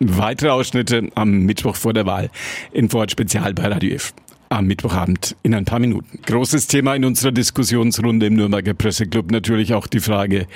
Weitere 0.00 0.50
Ausschnitte 0.50 1.08
am 1.14 1.40
Mittwoch 1.40 1.76
vor 1.76 1.92
der 1.92 2.06
Wahl 2.06 2.30
in 2.72 2.88
Vorort 2.88 3.10
Spezial 3.10 3.54
bei 3.54 3.68
Radio 3.68 3.94
F 3.94 4.14
am 4.48 4.66
Mittwochabend 4.66 5.34
in 5.42 5.54
ein 5.54 5.64
paar 5.64 5.78
Minuten. 5.78 6.20
Großes 6.26 6.66
Thema 6.66 6.94
in 6.94 7.04
unserer 7.04 7.32
Diskussionsrunde 7.32 8.26
im 8.26 8.34
Nürnberger 8.34 8.74
Presseclub 8.74 9.30
natürlich 9.30 9.72
auch 9.72 9.86
die 9.86 10.00
Frage, 10.00 10.46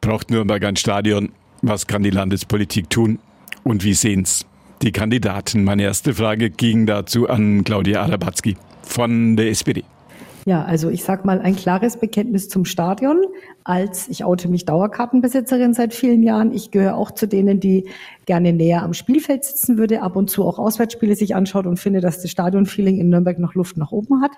braucht 0.00 0.30
Nürnberg 0.30 0.62
ein 0.64 0.76
Stadion? 0.76 1.30
Was 1.62 1.86
kann 1.86 2.02
die 2.02 2.10
Landespolitik 2.10 2.90
tun? 2.90 3.18
Und 3.64 3.82
wie 3.82 3.94
sehen's 3.94 4.46
die 4.82 4.92
Kandidaten. 4.92 5.64
Meine 5.64 5.82
erste 5.82 6.14
Frage 6.14 6.50
ging 6.50 6.86
dazu 6.86 7.28
an 7.28 7.64
Claudia 7.64 8.02
Arabatzki 8.02 8.56
von 8.82 9.36
der 9.36 9.48
SPD. 9.50 9.84
Ja, 10.46 10.64
also 10.64 10.90
ich 10.90 11.02
sag 11.02 11.24
mal 11.24 11.40
ein 11.40 11.56
klares 11.56 11.96
Bekenntnis 11.96 12.48
zum 12.48 12.64
Stadion. 12.64 13.18
Als 13.68 14.06
ich 14.06 14.22
oute 14.22 14.48
mich 14.48 14.64
Dauerkartenbesitzerin 14.64 15.74
seit 15.74 15.92
vielen 15.92 16.22
Jahren. 16.22 16.52
Ich 16.52 16.70
gehöre 16.70 16.96
auch 16.96 17.10
zu 17.10 17.26
denen, 17.26 17.58
die 17.58 17.88
gerne 18.24 18.52
näher 18.52 18.84
am 18.84 18.94
Spielfeld 18.94 19.42
sitzen 19.42 19.76
würde, 19.76 20.02
ab 20.02 20.14
und 20.14 20.30
zu 20.30 20.44
auch 20.44 20.60
Auswärtsspiele 20.60 21.16
sich 21.16 21.34
anschaut 21.34 21.66
und 21.66 21.78
finde, 21.78 22.00
dass 22.00 22.22
das 22.22 22.30
Stadionfeeling 22.30 22.98
in 22.98 23.08
Nürnberg 23.08 23.40
noch 23.40 23.54
Luft 23.54 23.76
nach 23.76 23.90
oben 23.90 24.22
hat. 24.22 24.30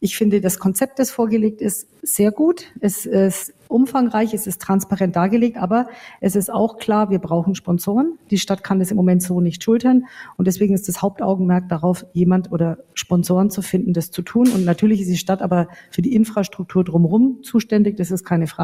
Ich 0.00 0.16
finde 0.16 0.40
das 0.40 0.58
Konzept, 0.58 0.98
das 0.98 1.12
vorgelegt 1.12 1.60
ist, 1.60 1.88
sehr 2.02 2.32
gut. 2.32 2.66
Es 2.80 3.06
ist 3.06 3.52
umfangreich, 3.68 4.32
es 4.32 4.46
ist 4.46 4.62
transparent 4.62 5.16
dargelegt, 5.16 5.56
aber 5.56 5.88
es 6.20 6.36
ist 6.36 6.52
auch 6.52 6.76
klar, 6.76 7.10
wir 7.10 7.18
brauchen 7.18 7.54
Sponsoren. 7.56 8.18
Die 8.30 8.38
Stadt 8.38 8.62
kann 8.62 8.78
das 8.78 8.90
im 8.92 8.96
Moment 8.96 9.22
so 9.22 9.40
nicht 9.40 9.64
schultern 9.64 10.04
und 10.36 10.46
deswegen 10.46 10.74
ist 10.74 10.86
das 10.88 11.02
Hauptaugenmerk 11.02 11.68
darauf, 11.68 12.06
jemand 12.12 12.52
oder 12.52 12.78
Sponsoren 12.94 13.50
zu 13.50 13.62
finden, 13.62 13.92
das 13.92 14.12
zu 14.12 14.22
tun. 14.22 14.48
Und 14.52 14.64
natürlich 14.64 15.00
ist 15.00 15.10
die 15.10 15.16
Stadt 15.16 15.42
aber 15.42 15.66
für 15.90 16.02
die 16.02 16.14
Infrastruktur 16.14 16.84
drumherum 16.84 17.42
zuständig, 17.42 17.96
das 17.96 18.12
ist 18.12 18.24
keine 18.24 18.46
Frage. 18.46 18.55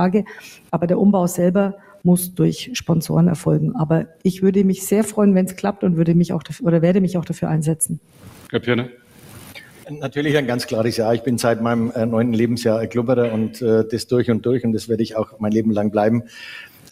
Aber 0.70 0.86
der 0.86 0.98
Umbau 0.98 1.26
selber 1.26 1.76
muss 2.02 2.34
durch 2.34 2.70
Sponsoren 2.74 3.28
erfolgen. 3.28 3.76
Aber 3.76 4.06
ich 4.22 4.42
würde 4.42 4.64
mich 4.64 4.86
sehr 4.86 5.04
freuen, 5.04 5.34
wenn 5.34 5.46
es 5.46 5.56
klappt 5.56 5.84
und 5.84 5.96
würde 5.96 6.14
mich 6.14 6.32
auch 6.32 6.42
dafür, 6.42 6.66
oder 6.66 6.82
werde 6.82 7.00
mich 7.00 7.16
auch 7.16 7.24
dafür 7.24 7.48
einsetzen. 7.48 8.00
Herr 8.50 8.60
Pirne. 8.60 8.90
Natürlich 9.90 10.36
ein 10.36 10.46
ganz 10.46 10.66
klares 10.66 10.96
Ja. 10.96 11.12
Ich 11.12 11.22
bin 11.22 11.38
seit 11.38 11.60
meinem 11.60 11.90
äh, 11.90 12.06
neunten 12.06 12.32
Lebensjahr 12.32 12.86
Klubberer 12.86 13.32
und 13.32 13.60
äh, 13.60 13.84
das 13.88 14.06
durch 14.06 14.30
und 14.30 14.46
durch 14.46 14.64
und 14.64 14.72
das 14.72 14.88
werde 14.88 15.02
ich 15.02 15.16
auch 15.16 15.38
mein 15.40 15.52
Leben 15.52 15.70
lang 15.70 15.90
bleiben. 15.90 16.24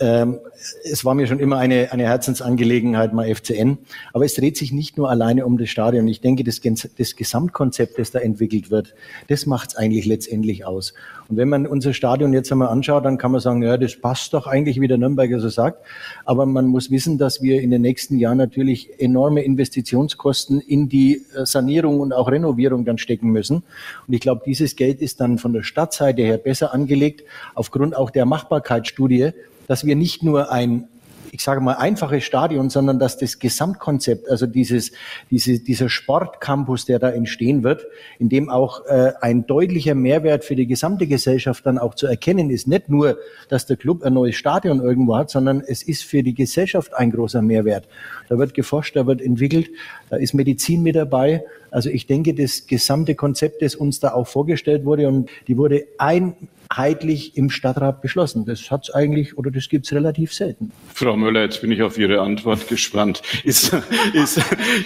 Ähm, 0.01 0.41
es 0.83 1.05
war 1.05 1.15
mir 1.15 1.27
schon 1.27 1.41
immer 1.41 1.59
eine, 1.59 1.93
eine 1.93 2.05
Herzensangelegenheit, 2.05 3.13
mal 3.13 3.33
FCN. 3.33 3.79
Aber 4.15 4.25
es 4.25 4.35
dreht 4.35 4.57
sich 4.57 4.73
nicht 4.73 4.97
nur 4.97 5.11
alleine 5.11 5.45
um 5.45 5.59
das 5.59 5.69
Stadion. 5.69 6.09
Ich 6.09 6.23
denke, 6.23 6.43
das, 6.43 6.61
das 6.97 7.17
Gesamtkonzept, 7.17 7.99
das 7.99 8.11
da 8.11 8.19
entwickelt 8.19 8.71
wird, 8.71 8.95
das 9.29 9.45
macht 9.45 9.71
es 9.71 9.77
eigentlich 9.77 10.07
letztendlich 10.07 10.65
aus. 10.65 10.95
Und 11.29 11.37
wenn 11.37 11.49
man 11.51 11.67
unser 11.67 11.93
Stadion 11.93 12.33
jetzt 12.33 12.51
einmal 12.51 12.69
anschaut, 12.69 13.05
dann 13.05 13.19
kann 13.19 13.31
man 13.31 13.41
sagen, 13.41 13.63
ja, 13.63 13.77
das 13.77 13.97
passt 14.01 14.33
doch 14.33 14.47
eigentlich, 14.47 14.81
wie 14.81 14.89
der 14.89 14.99
Nürnberger 14.99 15.39
so 15.39 15.51
sagt. 15.51 15.85
Aber 16.25 16.47
man 16.47 16.67
muss 16.67 16.91
wissen, 16.91 17.19
dass 17.19 17.43
wir 17.43 17.61
in 17.61 17.71
den 17.71 17.83
nächsten 17.83 18.19
Jahren 18.19 18.39
natürlich 18.39 18.99
enorme 18.99 19.43
Investitionskosten 19.43 20.61
in 20.61 20.89
die 20.89 21.23
äh, 21.37 21.45
Sanierung 21.45 22.01
und 22.01 22.15
auch 22.15 22.31
Renovierung 22.31 22.87
dann 22.87 22.97
stecken 22.97 23.31
müssen. 23.31 23.63
Und 24.09 24.15
ich 24.15 24.21
glaube, 24.21 24.43
dieses 24.47 24.77
Geld 24.77 25.03
ist 25.03 25.21
dann 25.21 25.37
von 25.37 25.53
der 25.53 25.63
Stadtseite 25.63 26.23
her 26.23 26.39
besser 26.39 26.73
angelegt, 26.73 27.23
aufgrund 27.55 27.95
auch 27.95 28.11
der 28.11 28.25
Machbarkeitsstudie, 28.25 29.33
dass 29.71 29.85
wir 29.85 29.95
nicht 29.95 30.25
nur 30.25 30.51
ein 30.51 30.89
ich 31.33 31.45
sage 31.45 31.61
mal, 31.61 31.75
einfaches 31.75 32.25
Stadion, 32.25 32.71
sondern 32.71 32.99
dass 32.99 33.17
das 33.17 33.39
Gesamtkonzept, 33.39 34.29
also 34.29 34.47
dieses, 34.47 34.91
diese, 35.31 35.61
dieser 35.61 35.89
Sportcampus, 35.89 36.87
der 36.87 36.99
da 36.99 37.11
entstehen 37.11 37.63
wird, 37.63 37.87
in 38.19 38.29
dem 38.29 38.51
auch 38.51 38.85
äh, 38.87 39.13
ein 39.21 39.47
deutlicher 39.47 39.95
Mehrwert 39.95 40.45
für 40.45 40.57
die 40.57 40.67
gesamte 40.67 41.07
Gesellschaft 41.07 41.65
dann 41.67 41.79
auch 41.79 41.95
zu 41.95 42.09
erkennen 42.09 42.51
ist. 42.51 42.67
Nicht 42.67 42.89
nur, 42.89 43.17
dass 43.49 43.67
der 43.67 43.77
Club 43.77 44.03
ein 44.03 44.15
neues 44.15 44.35
Stadion 44.35 44.81
irgendwo 44.81 45.17
hat, 45.17 45.31
sondern 45.31 45.61
es 45.61 45.85
ist 45.85 46.03
für 46.03 46.25
die 46.25 46.35
Gesellschaft 46.35 46.93
ein 46.95 47.13
großer 47.13 47.41
Mehrwert. 47.41 47.87
Da 48.29 48.37
wird 48.37 48.53
geforscht, 48.55 48.97
da 48.97 49.07
wird 49.07 49.23
entwickelt, 49.23 49.71
da 50.09 50.17
ist 50.17 50.35
Medizin 50.35 50.83
mit 50.83 50.97
dabei. 50.97 51.45
Also 51.71 51.91
ich 51.91 52.09
denke, 52.09 52.35
das 52.35 52.67
gesamte 52.67 53.15
Konzept, 53.15 53.63
das 53.63 53.77
uns 53.77 54.01
da 54.01 54.15
auch 54.15 54.27
vorgestellt 54.27 54.85
wurde 54.85 55.07
und 55.07 55.31
die 55.47 55.57
wurde 55.57 55.85
ein 55.97 56.35
einheitlich 56.71 57.37
im 57.37 57.51
Stadtrat 57.51 58.01
beschlossen. 58.01 58.45
Das 58.47 58.71
hat 58.71 58.85
es 58.85 58.95
eigentlich 58.95 59.37
oder 59.37 59.51
das 59.51 59.69
gibt 59.69 59.87
es 59.87 59.93
relativ 59.93 60.33
selten. 60.33 60.73
Frau 60.95 61.17
Müller, 61.17 61.43
jetzt 61.43 61.61
bin 61.61 61.73
ich 61.73 61.83
auf 61.83 61.99
Ihre 61.99 62.21
Antwort 62.21 62.69
gespannt. 62.69 63.23
Ist, 63.45 63.73
ist, 64.15 64.39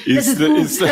ist, 0.07 0.41
ist, 0.41 0.83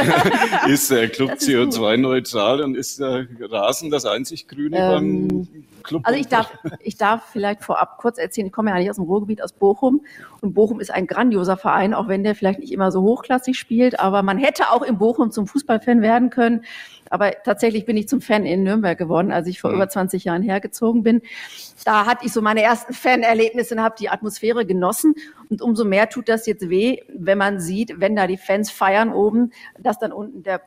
ist, 0.69 0.91
der 0.91 1.09
Club 1.09 1.33
CO2-neutral 1.33 2.61
und 2.61 2.77
ist 2.77 3.01
der 3.01 3.27
Rasen 3.41 3.91
das 3.91 4.05
einzig 4.05 4.47
Grüne 4.49 4.77
ähm, 4.79 5.29
beim 5.29 5.49
Club? 5.83 6.03
Also 6.05 6.19
ich 6.19 6.29
darf, 6.29 6.53
ich 6.81 6.97
darf 6.97 7.25
vielleicht 7.31 7.63
vorab 7.63 7.99
kurz 7.99 8.19
erzählen, 8.19 8.47
ich 8.47 8.53
komme 8.53 8.71
ja 8.71 8.77
eigentlich 8.77 8.91
aus 8.91 8.97
dem 8.97 9.05
Ruhrgebiet, 9.05 9.43
aus 9.43 9.53
Bochum. 9.53 10.05
Und 10.41 10.55
Bochum 10.55 10.81
ist 10.81 10.91
ein 10.91 11.07
grandioser 11.07 11.57
Verein, 11.57 11.95
auch 11.95 12.09
wenn 12.09 12.25
der 12.25 12.35
vielleicht 12.35 12.61
nicht 12.61 12.73
immer 12.73 12.91
so 12.91 13.03
hochklassig 13.03 13.59
spielt. 13.59 14.01
Aber 14.01 14.23
man 14.23 14.39
hätte 14.39 14.71
auch 14.71 14.83
in 14.83 14.99
Bochum 14.99 15.31
zum 15.31 15.47
Fußballfan 15.47 16.03
werden 16.03 16.31
können. 16.31 16.65
Aber 17.11 17.31
tatsächlich 17.45 17.85
bin 17.85 17.97
ich 17.99 18.09
zum 18.09 18.23
Fan 18.23 18.47
in 18.47 18.63
Nürnberg 18.63 18.97
geworden, 18.97 19.33
als 19.33 19.47
ich 19.47 19.61
vor 19.61 19.71
mhm. 19.71 19.77
über 19.77 19.89
20 19.89 20.25
Jahren 20.25 20.43
hergezogen 20.43 21.03
bin. 21.03 21.21
Da 21.85 22.07
hatte 22.07 22.25
ich 22.25 22.33
so 22.33 22.41
meine 22.41 22.63
ersten 22.63 22.95
Fanerlebnisse 22.95 23.75
und 23.75 23.83
habe 23.83 23.97
die 23.99 24.09
Atmosphäre 24.09 24.65
genossen. 24.65 25.15
Und 25.51 25.61
umso 25.61 25.85
mehr 25.85 26.09
tut 26.09 26.31
das 26.31 26.47
jetzt 26.47 26.71
weh, 26.71 27.01
wenn 27.15 27.37
man 27.37 27.61
sieht, 27.61 28.01
wenn 28.01 28.17
da 28.17 28.27
die 28.27 28.39
Fans 28.39 28.71
feiern 28.71 29.13
oben, 29.13 29.53
dass 29.79 29.99
dann 29.99 30.13
unten 30.13 30.43
der 30.43 30.63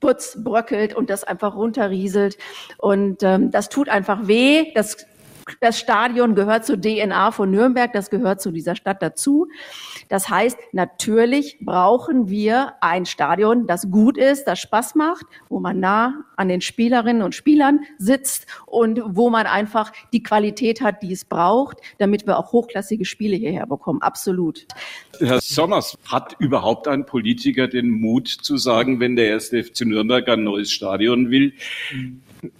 Putz 0.00 0.42
bröckelt 0.42 0.94
und 0.94 1.10
das 1.10 1.24
einfach 1.24 1.54
runterrieselt. 1.54 2.38
Und 2.78 3.22
ähm, 3.22 3.50
das 3.50 3.68
tut 3.68 3.88
einfach 3.88 4.26
weh. 4.26 4.72
Das 4.74 5.06
das 5.60 5.78
Stadion 5.78 6.34
gehört 6.34 6.64
zur 6.64 6.80
DNA 6.80 7.30
von 7.30 7.50
Nürnberg, 7.50 7.92
das 7.92 8.10
gehört 8.10 8.40
zu 8.40 8.50
dieser 8.50 8.76
Stadt 8.76 9.02
dazu. 9.02 9.48
Das 10.08 10.28
heißt, 10.28 10.58
natürlich 10.72 11.58
brauchen 11.60 12.28
wir 12.28 12.74
ein 12.80 13.06
Stadion, 13.06 13.66
das 13.66 13.90
gut 13.90 14.18
ist, 14.18 14.44
das 14.44 14.60
Spaß 14.60 14.94
macht, 14.94 15.26
wo 15.48 15.60
man 15.60 15.80
nah 15.80 16.24
an 16.36 16.48
den 16.48 16.60
Spielerinnen 16.60 17.22
und 17.22 17.34
Spielern 17.34 17.80
sitzt 17.98 18.46
und 18.66 19.00
wo 19.04 19.30
man 19.30 19.46
einfach 19.46 19.92
die 20.12 20.22
Qualität 20.22 20.80
hat, 20.80 21.02
die 21.02 21.12
es 21.12 21.24
braucht, 21.24 21.78
damit 21.98 22.26
wir 22.26 22.38
auch 22.38 22.52
hochklassige 22.52 23.04
Spiele 23.04 23.36
hierher 23.36 23.66
bekommen. 23.66 24.02
Absolut. 24.02 24.66
Herr 25.18 25.40
Sommers, 25.40 25.96
hat 26.06 26.36
überhaupt 26.38 26.88
ein 26.88 27.06
Politiker 27.06 27.68
den 27.68 27.90
Mut 27.90 28.28
zu 28.28 28.56
sagen, 28.56 29.00
wenn 29.00 29.16
der 29.16 29.28
erste 29.28 29.62
FC 29.62 29.82
Nürnberg 29.82 30.28
ein 30.28 30.44
neues 30.44 30.72
Stadion 30.72 31.30
will, 31.30 31.52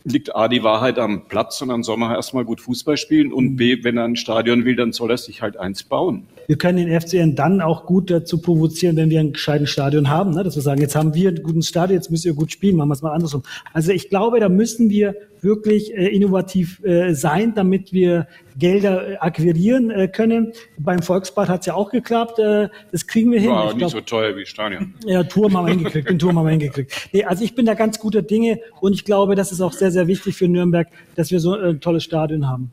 liegt 0.05 0.35
A, 0.35 0.49
die 0.49 0.62
Wahrheit 0.62 0.99
am 0.99 1.29
Platz 1.29 1.61
und 1.61 1.69
dann 1.69 1.83
man 1.99 2.14
erstmal 2.14 2.45
gut 2.45 2.61
Fußball 2.61 2.74
spielen 2.97 3.33
und 3.33 3.57
B, 3.57 3.83
wenn 3.83 3.97
er 3.97 4.04
ein 4.04 4.16
Stadion 4.16 4.64
will, 4.64 4.76
dann 4.76 4.93
soll 4.93 5.11
er 5.11 5.19
sich 5.19 5.43
halt 5.43 5.57
eins 5.57 5.83
bauen. 5.83 6.26
Wir 6.47 6.57
können 6.57 6.87
den 6.87 7.01
FCN 7.01 7.35
dann 7.35 7.61
auch 7.61 7.87
gut 7.87 8.11
dazu 8.11 8.41
provozieren, 8.41 8.97
wenn 8.97 9.11
wir 9.11 9.21
ein 9.21 9.33
gescheites 9.33 9.71
Stadion 9.71 10.11
haben, 10.11 10.33
ne? 10.33 10.43
dass 10.45 10.57
wir 10.57 10.63
sagen, 10.63 10.81
jetzt 10.81 10.97
haben 10.97 11.15
wir 11.15 11.31
ein 11.31 11.43
gutes 11.43 11.69
Stadion, 11.69 11.97
jetzt 11.97 12.11
müsst 12.11 12.25
ihr 12.25 12.35
gut 12.35 12.53
spielen, 12.53 12.77
machen 12.77 12.89
wir 12.89 12.95
es 12.95 13.03
mal 13.03 13.13
andersrum. 13.13 13.43
Also 13.73 13.93
ich 13.93 14.09
glaube, 14.09 14.41
da 14.41 14.49
müssen 14.49 14.91
wir 14.91 15.15
wirklich 15.45 15.95
äh, 15.95 16.09
innovativ 16.09 16.83
äh, 16.85 17.15
sein, 17.15 17.55
damit 17.55 17.93
wir 17.93 18.27
Gelder 18.59 19.09
äh, 19.09 19.17
akquirieren 19.19 19.91
äh, 19.91 20.09
können. 20.09 20.53
Beim 20.79 21.03
Volksbad 21.03 21.49
hat 21.49 21.61
es 21.61 21.67
ja 21.67 21.75
auch 21.75 21.91
geklappt. 21.91 22.39
Äh, 22.39 22.71
das 22.91 23.07
kriegen 23.07 23.31
wir 23.31 23.41
hin. 23.41 23.51
War 23.51 23.67
ich 23.67 23.75
nicht 23.75 23.79
glaub, 23.79 23.91
so 23.91 24.01
teuer 24.01 24.37
wie 24.37 24.47
Stadion. 24.47 24.95
Ja, 25.05 25.23
Turm 25.23 25.57
haben 25.57 25.67
wir 25.67 25.75
hingekriegt. 25.75 26.09
Den 26.09 26.19
Turm 26.19 26.39
haben 26.39 26.47
wir 26.47 26.53
hingekriegt. 26.53 27.11
Nee, 27.13 27.25
also 27.25 27.45
ich 27.45 27.55
bin 27.55 27.67
da 27.67 27.75
ganz 27.75 27.99
guter 27.99 28.23
Dinge 28.23 28.59
und 28.81 28.95
ich 28.95 29.05
glaube, 29.05 29.35
das 29.35 29.53
ist 29.53 29.61
auch 29.61 29.73
sehr, 29.73 29.91
sehr 29.91 30.07
wichtig 30.07 30.35
für 30.35 30.49
Nürnberg, 30.49 30.89
dass 31.15 31.31
wir 31.31 31.41
so 31.41 31.55
ein 31.55 31.81
tolles 31.81 32.05
Stadion 32.05 32.49
haben. 32.49 32.71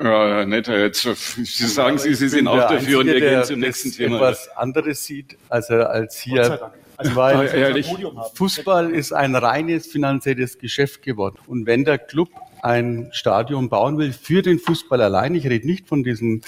Ja, 0.00 0.28
Herr 0.28 0.46
Netter, 0.46 0.78
jetzt 0.78 1.02
Sie 1.16 1.66
sagen 1.66 1.98
Sie, 1.98 2.14
Sie 2.14 2.28
sind 2.28 2.46
auch 2.46 2.56
dafür 2.56 3.00
und 3.00 3.06
wir 3.06 3.20
gehen 3.20 3.44
zum 3.44 3.60
nächsten 3.60 3.90
Thema. 3.90 4.16
etwas 4.16 4.48
anderes 4.56 5.04
sieht, 5.04 5.36
als, 5.48 5.70
als 5.70 6.20
hier 6.20 6.72
also 6.96 7.14
weil 7.14 7.46
ehrlich, 7.54 7.92
Fußball 8.34 8.90
ist 8.90 9.12
ein 9.12 9.36
reines 9.36 9.86
finanzielles 9.86 10.58
Geschäft 10.58 11.02
geworden. 11.02 11.38
Und 11.46 11.66
wenn 11.66 11.84
der 11.84 11.98
Club 11.98 12.28
ein 12.60 13.08
Stadion 13.12 13.68
bauen 13.68 13.98
will 13.98 14.12
für 14.12 14.42
den 14.42 14.58
Fußball 14.58 15.00
allein, 15.00 15.36
ich 15.36 15.46
rede 15.46 15.66
nicht 15.66 15.88
von 15.88 16.02
diesen 16.02 16.42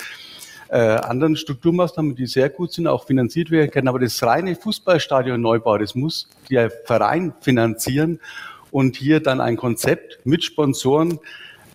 äh, 0.68 0.78
anderen 0.78 1.36
Strukturmaßnahmen, 1.36 2.16
die 2.16 2.26
sehr 2.26 2.50
gut 2.50 2.72
sind, 2.72 2.88
auch 2.88 3.06
finanziert 3.06 3.52
werden 3.52 3.70
können, 3.70 3.86
aber 3.86 4.00
das 4.00 4.20
reine 4.24 4.56
Fußballstadion 4.56 5.40
Neubau, 5.40 5.78
das 5.78 5.94
muss 5.94 6.28
der 6.50 6.70
Verein 6.70 7.32
finanzieren 7.40 8.20
und 8.72 8.96
hier 8.96 9.20
dann 9.20 9.40
ein 9.40 9.56
Konzept 9.56 10.18
mit 10.24 10.42
Sponsoren 10.42 11.12
äh, 11.12 11.18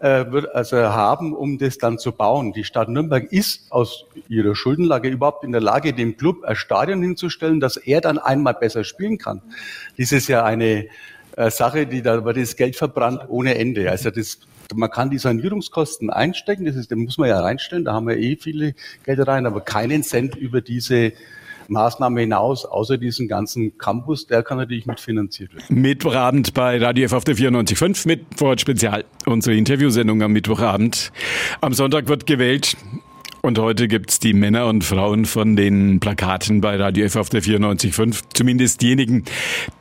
also 0.05 0.77
haben, 0.77 1.33
um 1.33 1.57
das 1.57 1.77
dann 1.77 1.97
zu 1.97 2.11
bauen. 2.11 2.53
Die 2.53 2.63
Stadt 2.63 2.89
Nürnberg 2.89 3.31
ist 3.31 3.71
aus 3.71 4.05
ihrer 4.27 4.55
Schuldenlage 4.55 5.09
überhaupt 5.09 5.43
in 5.43 5.51
der 5.51 5.61
Lage, 5.61 5.93
dem 5.93 6.17
Club 6.17 6.43
ein 6.43 6.55
Stadion 6.55 7.01
hinzustellen, 7.01 7.59
dass 7.59 7.77
er 7.77 8.01
dann 8.01 8.17
einmal 8.17 8.53
besser 8.53 8.83
spielen 8.83 9.17
kann. 9.17 9.41
Das 9.97 10.11
ist 10.11 10.27
ja 10.27 10.43
eine 10.43 10.87
äh, 11.37 11.49
Sache, 11.49 11.87
die 11.87 12.01
da 12.01 12.23
wird 12.23 12.37
das 12.37 12.55
Geld 12.55 12.75
verbrannt 12.75 13.21
ohne 13.29 13.55
Ende. 13.55 13.89
Also 13.89 14.11
das 14.11 14.39
man 14.73 14.89
kann 14.89 15.09
die 15.11 15.19
Sanierungskosten 15.19 16.09
einstecken, 16.09 16.65
das 16.65 16.75
ist, 16.75 16.91
da 16.91 16.95
muss 16.95 17.17
man 17.17 17.29
ja 17.29 17.39
reinstellen, 17.39 17.85
da 17.85 17.93
haben 17.93 18.07
wir 18.07 18.17
eh 18.17 18.35
viele 18.35 18.73
Gelder 19.03 19.27
rein, 19.27 19.45
aber 19.45 19.61
keinen 19.61 20.01
Cent 20.01 20.35
über 20.35 20.61
diese 20.61 21.13
Maßnahme 21.67 22.21
hinaus, 22.21 22.65
außer 22.65 22.97
diesen 22.97 23.27
ganzen 23.27 23.77
Campus, 23.77 24.27
der 24.27 24.43
kann 24.43 24.57
natürlich 24.57 24.85
mitfinanziert 24.85 25.53
werden. 25.53 25.81
Mittwochabend 25.81 26.53
bei 26.53 26.77
Radio 26.77 27.05
F 27.05 27.13
auf 27.13 27.23
der 27.23 27.35
94.5 27.35 28.07
mit 28.07 28.25
Vorort 28.35 28.61
Spezial. 28.61 29.05
Unsere 29.25 29.55
Interviewsendung 29.55 30.21
am 30.21 30.31
Mittwochabend. 30.33 31.11
Am 31.61 31.73
Sonntag 31.73 32.07
wird 32.07 32.25
gewählt. 32.25 32.77
Und 33.45 33.59
heute 33.59 33.87
gibt's 33.87 34.19
die 34.19 34.33
Männer 34.33 34.65
und 34.65 34.83
Frauen 34.83 35.25
von 35.25 35.55
den 35.55 35.99
Plakaten 35.99 36.61
bei 36.61 36.77
Radio 36.77 37.05
F 37.05 37.15
auf 37.15 37.29
der 37.29 37.43
94.5. 37.43 38.23
Zumindest 38.33 38.81
diejenigen, 38.81 39.23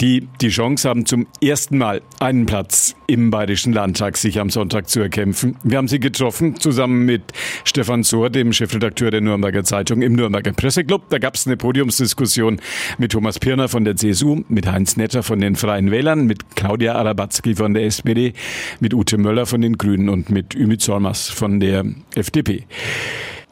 die 0.02 0.28
die 0.42 0.50
Chance 0.50 0.86
haben, 0.86 1.06
zum 1.06 1.26
ersten 1.42 1.78
Mal 1.78 2.02
einen 2.20 2.44
Platz 2.44 2.94
im 3.06 3.30
Bayerischen 3.30 3.72
Landtag 3.72 4.18
sich 4.18 4.38
am 4.38 4.50
Sonntag 4.50 4.90
zu 4.90 5.00
erkämpfen. 5.00 5.56
Wir 5.64 5.78
haben 5.78 5.88
sie 5.88 5.98
getroffen, 5.98 6.60
zusammen 6.60 7.06
mit 7.06 7.22
Stefan 7.64 8.02
Sohr, 8.02 8.28
dem 8.28 8.52
Chefredakteur 8.52 9.10
der 9.10 9.22
Nürnberger 9.22 9.64
Zeitung, 9.64 10.02
im 10.02 10.12
Nürnberger 10.12 10.52
Presseclub. 10.52 11.08
Da 11.08 11.16
gab's 11.16 11.46
eine 11.46 11.56
Podiumsdiskussion 11.56 12.60
mit 12.98 13.12
Thomas 13.12 13.38
Pirner 13.38 13.68
von 13.68 13.86
der 13.86 13.96
CSU, 13.96 14.42
mit 14.46 14.70
Heinz 14.70 14.98
Netter 14.98 15.22
von 15.22 15.40
den 15.40 15.56
Freien 15.56 15.90
Wählern, 15.90 16.26
mit 16.26 16.54
Claudia 16.54 16.96
Arabatzki 16.96 17.54
von 17.54 17.72
der 17.72 17.84
SPD, 17.84 18.34
mit 18.80 18.92
Ute 18.92 19.16
Möller 19.16 19.46
von 19.46 19.62
den 19.62 19.78
Grünen 19.78 20.10
und 20.10 20.28
mit 20.28 20.54
Ümit 20.54 20.82
Solmers 20.82 21.30
von 21.30 21.60
der 21.60 21.86
FDP. 22.14 22.66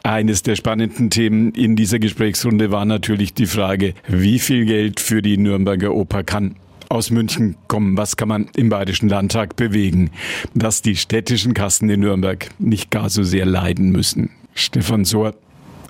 Eines 0.05 0.43
der 0.43 0.57
spannenden 0.57 1.11
Themen 1.11 1.53
in 1.53 1.77
dieser 1.77 2.01
Gesprächsrunde 2.01 2.73
war 2.73 2.85
natürlich 2.85 3.35
die 3.35 3.47
Frage, 3.47 3.95
wie 4.09 4.41
viel 4.41 4.65
Geld 4.65 4.99
für 4.99 5.23
die 5.23 5.37
Nürnberger 5.37 5.95
Oper 5.95 6.25
kann 6.25 6.57
aus 6.89 7.11
München 7.11 7.57
kommen. 7.69 7.97
Was 7.97 8.17
kann 8.17 8.29
man 8.29 8.49
im 8.57 8.69
Bayerischen 8.69 9.09
Landtag 9.09 9.55
bewegen, 9.55 10.11
dass 10.55 10.83
die 10.83 10.97
städtischen 10.97 11.55
Kassen 11.55 11.89
in 11.89 12.01
Nürnberg 12.01 12.49
nicht 12.59 12.91
gar 12.91 13.11
so 13.11 13.23
sehr 13.23 13.47
leiden 13.47 13.93
müssen? 13.93 14.31
Stefan 14.55 15.05
Sohr 15.05 15.35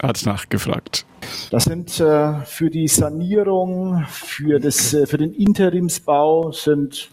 hat 0.02 0.26
nachgefragt. 0.26 1.06
Das 1.50 1.64
sind 1.64 2.00
äh, 2.00 2.44
für 2.44 2.70
die 2.70 2.88
Sanierung, 2.88 4.04
für, 4.08 4.58
das, 4.58 4.92
äh, 4.92 5.06
für 5.06 5.18
den 5.18 5.32
Interimsbau 5.32 6.50
sind 6.50 7.08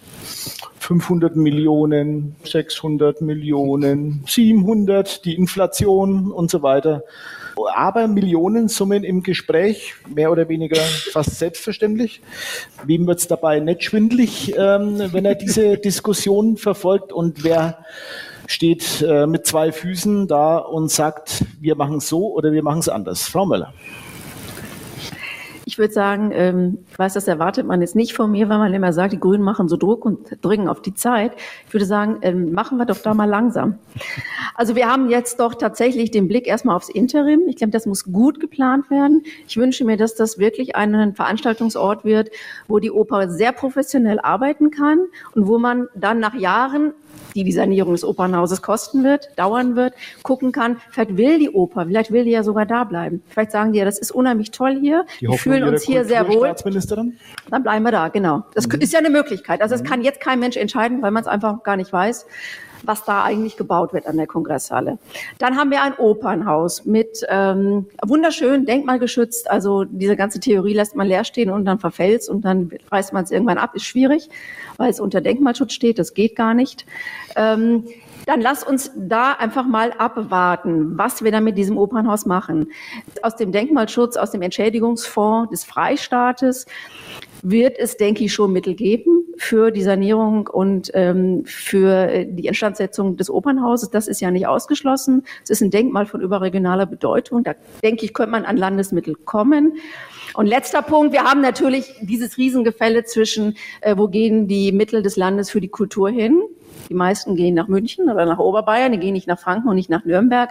500 0.79 1.35
Millionen, 1.35 2.35
600 2.43 3.21
Millionen, 3.21 4.23
700, 4.25 5.23
die 5.23 5.35
Inflation 5.35 6.31
und 6.31 6.49
so 6.49 6.63
weiter. 6.63 7.03
Aber 7.67 8.07
Millionensummen 8.07 9.03
im 9.03 9.23
Gespräch, 9.23 9.95
mehr 10.07 10.31
oder 10.31 10.49
weniger 10.49 10.81
fast 11.11 11.37
selbstverständlich. 11.37 12.21
Wem 12.85 13.07
wird 13.07 13.19
es 13.19 13.27
dabei 13.27 13.59
nicht 13.59 13.83
schwindlig, 13.83 14.53
ähm, 14.57 15.01
wenn 15.11 15.25
er 15.25 15.35
diese 15.35 15.77
Diskussion 15.89 16.57
verfolgt 16.57 17.11
und 17.11 17.43
wer 17.43 17.85
steht 18.47 19.01
äh, 19.01 19.27
mit 19.27 19.45
zwei 19.45 19.71
Füßen 19.71 20.27
da 20.27 20.57
und 20.57 20.89
sagt, 20.89 21.45
wir 21.59 21.75
machen 21.75 21.97
es 21.97 22.09
so 22.09 22.33
oder 22.33 22.51
wir 22.51 22.63
machen 22.63 22.79
es 22.79 22.89
anders. 22.89 23.27
Frau 23.27 23.45
Möller. 23.45 23.73
Ich 25.69 25.77
würde 25.77 25.93
sagen, 25.93 26.31
ähm, 26.33 26.79
ich 26.89 26.97
weiß, 26.97 27.13
das 27.13 27.27
erwartet 27.27 27.67
man 27.67 27.79
jetzt 27.79 27.95
nicht 27.95 28.13
von 28.13 28.31
mir, 28.31 28.49
weil 28.49 28.57
man 28.57 28.73
immer 28.73 28.91
sagt, 28.91 29.13
die 29.13 29.19
Grünen 29.19 29.43
machen 29.43 29.69
so 29.69 29.77
Druck 29.77 30.03
und 30.03 30.43
drücken 30.43 30.67
auf 30.67 30.81
die 30.81 30.95
Zeit. 30.95 31.33
Ich 31.67 31.73
würde 31.75 31.85
sagen, 31.85 32.17
ähm, 32.23 32.53
machen 32.53 32.79
wir 32.79 32.87
doch 32.87 32.97
da 32.97 33.13
mal 33.13 33.29
langsam. 33.29 33.77
Also 34.55 34.75
wir 34.75 34.89
haben 34.89 35.11
jetzt 35.11 35.39
doch 35.39 35.53
tatsächlich 35.53 36.09
den 36.09 36.27
Blick 36.27 36.47
erstmal 36.47 36.75
aufs 36.75 36.89
Interim. 36.89 37.41
Ich 37.47 37.57
glaube, 37.57 37.69
das 37.69 37.85
muss 37.85 38.05
gut 38.05 38.39
geplant 38.39 38.89
werden. 38.89 39.21
Ich 39.47 39.57
wünsche 39.57 39.85
mir, 39.85 39.95
dass 39.95 40.15
das 40.15 40.39
wirklich 40.39 40.75
ein 40.75 41.13
Veranstaltungsort 41.13 42.03
wird, 42.03 42.31
wo 42.67 42.79
die 42.79 42.89
Oper 42.89 43.29
sehr 43.29 43.51
professionell 43.51 44.19
arbeiten 44.19 44.71
kann 44.71 45.05
und 45.35 45.45
wo 45.45 45.59
man 45.59 45.87
dann 45.93 46.19
nach 46.19 46.33
Jahren 46.33 46.95
die 47.35 47.43
die 47.43 47.51
Sanierung 47.51 47.93
des 47.93 48.03
Opernhauses 48.03 48.61
kosten 48.61 49.03
wird, 49.03 49.29
dauern 49.37 49.75
wird, 49.75 49.93
gucken 50.23 50.51
kann, 50.51 50.77
vielleicht 50.91 51.17
will 51.17 51.39
die 51.39 51.49
Oper, 51.49 51.85
vielleicht 51.85 52.11
will 52.11 52.25
die 52.25 52.31
ja 52.31 52.43
sogar 52.43 52.65
da 52.65 52.83
bleiben. 52.83 53.21
Vielleicht 53.29 53.51
sagen 53.51 53.71
die 53.71 53.79
ja, 53.79 53.85
das 53.85 53.99
ist 53.99 54.11
unheimlich 54.11 54.51
toll 54.51 54.77
hier, 54.79 55.05
die 55.19 55.27
wir 55.27 55.37
fühlen 55.37 55.63
uns 55.63 55.83
hier 55.83 56.05
sehr 56.05 56.27
wohl. 56.27 56.53
Dann 57.49 57.63
bleiben 57.63 57.83
wir 57.83 57.91
da, 57.91 58.07
genau. 58.09 58.43
Das 58.53 58.67
mhm. 58.67 58.81
ist 58.81 58.93
ja 58.93 58.99
eine 58.99 59.09
Möglichkeit. 59.09 59.61
Also 59.61 59.75
das 59.75 59.83
mhm. 59.83 59.87
kann 59.87 60.01
jetzt 60.01 60.21
kein 60.21 60.39
Mensch 60.39 60.57
entscheiden, 60.57 61.01
weil 61.01 61.11
man 61.11 61.21
es 61.21 61.27
einfach 61.27 61.63
gar 61.63 61.77
nicht 61.77 61.93
weiß 61.93 62.25
was 62.83 63.03
da 63.05 63.23
eigentlich 63.23 63.57
gebaut 63.57 63.93
wird 63.93 64.07
an 64.07 64.17
der 64.17 64.27
Kongresshalle. 64.27 64.97
Dann 65.37 65.57
haben 65.57 65.71
wir 65.71 65.81
ein 65.81 65.93
Opernhaus 65.97 66.85
mit 66.85 67.25
ähm, 67.29 67.87
wunderschön 68.05 68.65
denkmalgeschützt. 68.65 69.49
Also 69.49 69.83
diese 69.85 70.15
ganze 70.15 70.39
Theorie 70.39 70.73
lässt 70.73 70.95
man 70.95 71.07
leer 71.07 71.23
stehen 71.23 71.49
und 71.49 71.65
dann 71.65 71.79
verfällt 71.79 72.27
und 72.27 72.41
dann 72.41 72.71
reißt 72.91 73.13
man 73.13 73.23
es 73.23 73.31
irgendwann 73.31 73.57
ab. 73.57 73.75
Ist 73.75 73.85
schwierig, 73.85 74.29
weil 74.77 74.89
es 74.89 74.99
unter 74.99 75.21
Denkmalschutz 75.21 75.73
steht. 75.73 75.99
Das 75.99 76.13
geht 76.13 76.35
gar 76.35 76.53
nicht. 76.53 76.85
Ähm, 77.35 77.85
dann 78.25 78.41
lass 78.41 78.63
uns 78.63 78.91
da 78.95 79.33
einfach 79.33 79.65
mal 79.65 79.91
abwarten, 79.97 80.97
was 80.97 81.23
wir 81.23 81.31
da 81.31 81.41
mit 81.41 81.57
diesem 81.57 81.77
Opernhaus 81.77 82.25
machen. 82.25 82.71
Aus 83.23 83.35
dem 83.35 83.51
Denkmalschutz, 83.51 84.17
aus 84.17 84.31
dem 84.31 84.41
Entschädigungsfonds 84.41 85.49
des 85.49 85.63
Freistaates 85.63 86.65
wird 87.41 87.79
es, 87.79 87.97
denke 87.97 88.25
ich, 88.25 88.33
schon 88.33 88.53
Mittel 88.53 88.75
geben 88.75 89.28
für 89.39 89.71
die 89.71 89.83
Sanierung 89.83 90.47
und 90.47 90.91
ähm, 90.93 91.43
für 91.45 92.25
die 92.25 92.47
Instandsetzung 92.47 93.15
des 93.15 93.29
Opernhauses. 93.29 93.89
Das 93.89 94.07
ist 94.07 94.19
ja 94.19 94.31
nicht 94.31 94.47
ausgeschlossen. 94.47 95.23
Es 95.43 95.49
ist 95.49 95.61
ein 95.61 95.71
Denkmal 95.71 96.05
von 96.05 96.19
überregionaler 96.19 96.85
Bedeutung. 96.85 97.43
Da 97.43 97.55
denke 97.81 98.03
ich, 98.03 98.13
könnte 98.13 98.31
man 98.31 98.43
an 98.43 98.57
Landesmittel 98.57 99.15
kommen. 99.15 99.77
Und 100.33 100.45
letzter 100.45 100.81
Punkt, 100.81 101.13
wir 101.13 101.23
haben 101.23 101.41
natürlich 101.41 101.93
dieses 102.01 102.37
Riesengefälle 102.37 103.05
zwischen, 103.05 103.55
äh, 103.81 103.95
wo 103.97 104.09
gehen 104.09 104.47
die 104.47 104.73
Mittel 104.73 105.01
des 105.01 105.15
Landes 105.15 105.49
für 105.49 105.61
die 105.61 105.69
Kultur 105.69 106.09
hin. 106.09 106.41
Die 106.89 106.95
meisten 106.95 107.35
gehen 107.35 107.53
nach 107.53 107.67
München 107.67 108.09
oder 108.09 108.25
nach 108.25 108.39
Oberbayern, 108.39 108.91
die 108.91 108.97
gehen 108.97 109.13
nicht 109.13 109.27
nach 109.27 109.39
Franken 109.39 109.69
und 109.69 109.75
nicht 109.75 109.89
nach 109.89 110.05
Nürnberg. 110.05 110.49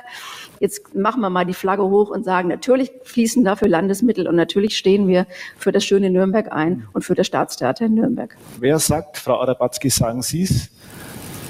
Jetzt 0.61 0.95
machen 0.95 1.21
wir 1.21 1.31
mal 1.31 1.45
die 1.45 1.55
Flagge 1.55 1.83
hoch 1.83 2.11
und 2.11 2.25
sagen, 2.25 2.49
natürlich 2.49 2.93
fließen 3.03 3.45
dafür 3.45 3.69
Landesmittel 3.69 4.29
und 4.29 4.37
natürlich 4.37 4.79
stehen 4.79 5.09
wir 5.09 5.27
für 5.57 5.73
das 5.73 5.85
schöne 5.85 6.11
Nürnberg 6.11 6.53
ein 6.53 6.87
und 6.93 7.05
für 7.05 7.15
das 7.15 7.27
Staatstheater 7.27 7.87
in 7.87 7.95
Nürnberg. 7.95 8.37
Wer 8.61 8.79
sagt, 8.79 9.19
Frau 9.19 9.41
Arabatzki, 9.41 9.91
sagen 9.91 10.23
Sie 10.23 10.43
es? 10.43 10.71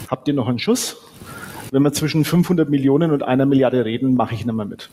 Habt 0.09 0.27
ihr 0.27 0.35
noch 0.35 0.49
einen 0.49 0.59
Schuss? 0.59 0.97
Wenn 1.71 1.83
wir 1.83 1.93
zwischen 1.93 2.25
500 2.25 2.71
Millionen 2.71 3.11
und 3.11 3.23
einer 3.23 3.45
Milliarde 3.45 3.85
reden, 3.85 4.15
mache 4.15 4.35
ich 4.35 4.47
nicht 4.47 4.55
mehr 4.55 4.65
mit. 4.65 4.89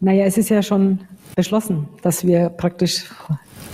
Naja, 0.00 0.26
es 0.26 0.36
ist 0.36 0.50
ja 0.50 0.62
schon 0.62 1.00
beschlossen, 1.36 1.88
dass 2.02 2.26
wir 2.26 2.50
praktisch 2.50 3.06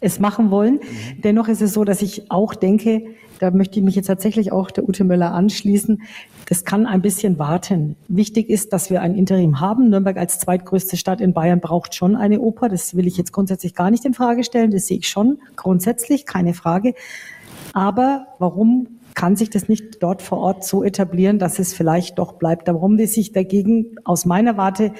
es 0.00 0.21
machen 0.21 0.50
wollen. 0.50 0.75
Mhm. 0.75 1.23
Dennoch 1.23 1.49
ist 1.49 1.62
es 1.62 1.73
so, 1.73 1.85
dass 1.85 2.02
ich 2.02 2.30
auch 2.30 2.54
denke, 2.54 3.02
da 3.38 3.50
möchte 3.50 3.78
ich 3.78 3.85
mich 3.85 3.95
jetzt 3.95 4.07
tatsächlich 4.07 4.52
auch 4.52 4.71
der 4.71 4.88
Ute 4.88 5.05
Möller 5.05 5.33
anschließen. 5.33 6.02
Das 6.49 6.64
kann 6.64 6.87
ein 6.87 7.02
bisschen 7.02 7.38
warten. 7.38 7.97
Wichtig 8.09 8.49
ist, 8.49 8.73
dass 8.73 8.90
wir 8.90 9.02
ein 9.02 9.14
Interim 9.14 9.61
haben. 9.61 9.90
Nürnberg 9.90 10.16
als 10.16 10.38
zweitgrößte 10.38 10.97
Stadt 10.97 11.21
in 11.21 11.33
Bayern 11.33 11.61
braucht 11.61 11.95
schon 11.95 12.16
eine 12.16 12.40
Oper. 12.40 12.69
Das 12.69 12.97
will 12.97 13.07
ich 13.07 13.16
jetzt 13.16 13.33
grundsätzlich 13.33 13.75
gar 13.75 13.90
nicht 13.90 14.05
in 14.05 14.14
Frage 14.14 14.45
stellen. 14.45 14.71
Das 14.71 14.87
sehe 14.87 14.99
ich 14.99 15.09
schon 15.09 15.38
grundsätzlich, 15.57 16.26
keine 16.26 16.55
Frage. 16.55 16.95
Aber 17.73 18.28
warum 18.38 18.88
kann 19.14 19.35
sich 19.35 19.50
das 19.50 19.69
nicht 19.69 20.02
dort 20.02 20.23
vor 20.23 20.38
Ort 20.38 20.64
so 20.64 20.85
etablieren, 20.85 21.38
dass 21.38 21.59
es 21.59 21.73
vielleicht 21.73 22.19
doch 22.19 22.35
bleibt? 22.35 22.69
Warum 22.69 22.97
die 22.97 23.07
sich 23.07 23.33
dagegen 23.33 23.97
aus 24.05 24.26
meiner 24.26 24.57
Warte 24.57 24.93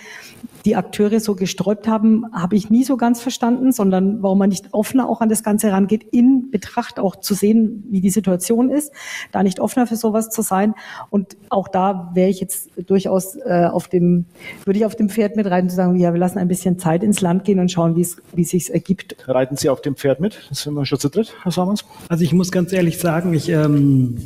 die 0.67 0.77
Akteure 0.77 1.21
so 1.21 1.37
gesträubt 1.37 1.87
haben, 1.87 2.25
habe 2.33 2.57
ich 2.57 2.71
nie 2.71 2.85
so 2.85 2.97
ganz 2.97 3.23
verstanden, 3.23 3.71
sondern 3.71 4.23
warum 4.23 4.39
man 4.39 4.49
nicht 4.49 4.75
offener 4.75 5.09
auch 5.09 5.21
an 5.21 5.29
das 5.29 5.45
Ganze 5.45 5.71
rangeht, 5.71 6.03
in 6.03 6.51
Betracht 6.51 6.99
auch 6.99 7.17
zu 7.17 7.35
sehen, 7.35 7.85
wie 7.89 8.01
die 8.01 8.11
Situation 8.11 8.71
ist, 8.71 8.93
da 9.31 9.43
nicht 9.45 9.61
offener 9.61 9.87
für 9.87 9.97
sowas 9.97 10.29
zu 10.29 10.43
sein. 10.43 10.75
Und 11.09 11.37
auch 11.51 11.69
da 11.69 12.11
wäre 12.15 12.29
ich 12.29 12.41
jetzt 12.41 12.71
durchaus 12.87 13.37
äh, 13.37 13.69
auf 13.71 13.87
dem, 13.87 14.27
würde 14.65 14.81
ich 14.81 14.85
auf 14.85 14.97
dem 14.97 15.09
Pferd 15.09 15.37
mit 15.37 15.47
reiten 15.47 15.71
zu 15.71 15.77
sagen, 15.77 15.97
ja, 15.97 16.13
wir 16.13 16.19
lassen 16.19 16.39
ein 16.39 16.49
bisschen 16.49 16.79
Zeit 16.79 17.05
ins 17.05 17.21
Land 17.21 17.45
gehen 17.45 17.61
und 17.61 17.71
schauen, 17.71 17.95
wie 17.95 18.01
es, 18.01 18.17
wie 18.35 18.73
ergibt. 18.73 19.17
Reiten 19.29 19.57
Sie 19.57 19.69
auf 19.69 19.81
dem 19.81 19.95
Pferd 19.95 20.19
mit? 20.19 20.41
Das 20.49 20.63
sind 20.63 20.75
wir 20.75 20.85
schon 20.85 20.99
zu 20.99 21.09
dritt, 21.09 21.35
Herr 21.43 21.53
Sommers. 21.53 21.85
Also 22.09 22.25
ich 22.25 22.33
muss 22.33 22.51
ganz 22.51 22.73
ehrlich 22.73 22.99
sagen, 22.99 23.35
ich 23.35 23.49
ähm, 23.49 24.17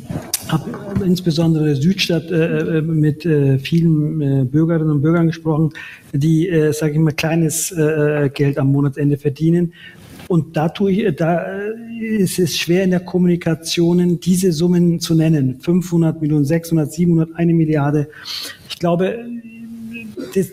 habe 0.47 1.05
insbesondere 1.05 1.75
Südstadt 1.75 2.31
äh, 2.31 2.77
äh, 2.77 2.81
mit 2.81 3.25
äh, 3.25 3.59
vielen 3.59 4.21
äh, 4.21 4.43
Bürgerinnen 4.45 4.89
und 4.89 5.01
Bürgern 5.01 5.27
gesprochen, 5.27 5.71
die, 6.13 6.49
äh, 6.49 6.73
sage 6.73 6.93
ich 6.93 6.99
mal, 6.99 7.13
kleines 7.13 7.71
äh, 7.71 8.29
Geld 8.33 8.57
am 8.57 8.71
Monatsende 8.71 9.17
verdienen. 9.17 9.73
Und 10.27 10.55
da, 10.55 10.69
tue 10.69 10.91
ich, 10.91 11.15
da 11.17 11.45
ist 11.99 12.39
es 12.39 12.57
schwer 12.57 12.85
in 12.85 12.91
der 12.91 13.01
Kommunikation, 13.01 14.19
diese 14.19 14.53
Summen 14.53 14.99
zu 14.99 15.13
nennen. 15.13 15.59
500 15.59 16.21
Millionen, 16.21 16.45
600, 16.45 16.91
700, 16.91 17.35
eine 17.35 17.53
Milliarde. 17.53 18.07
Ich 18.69 18.79
glaube, 18.79 19.19
das, 20.33 20.47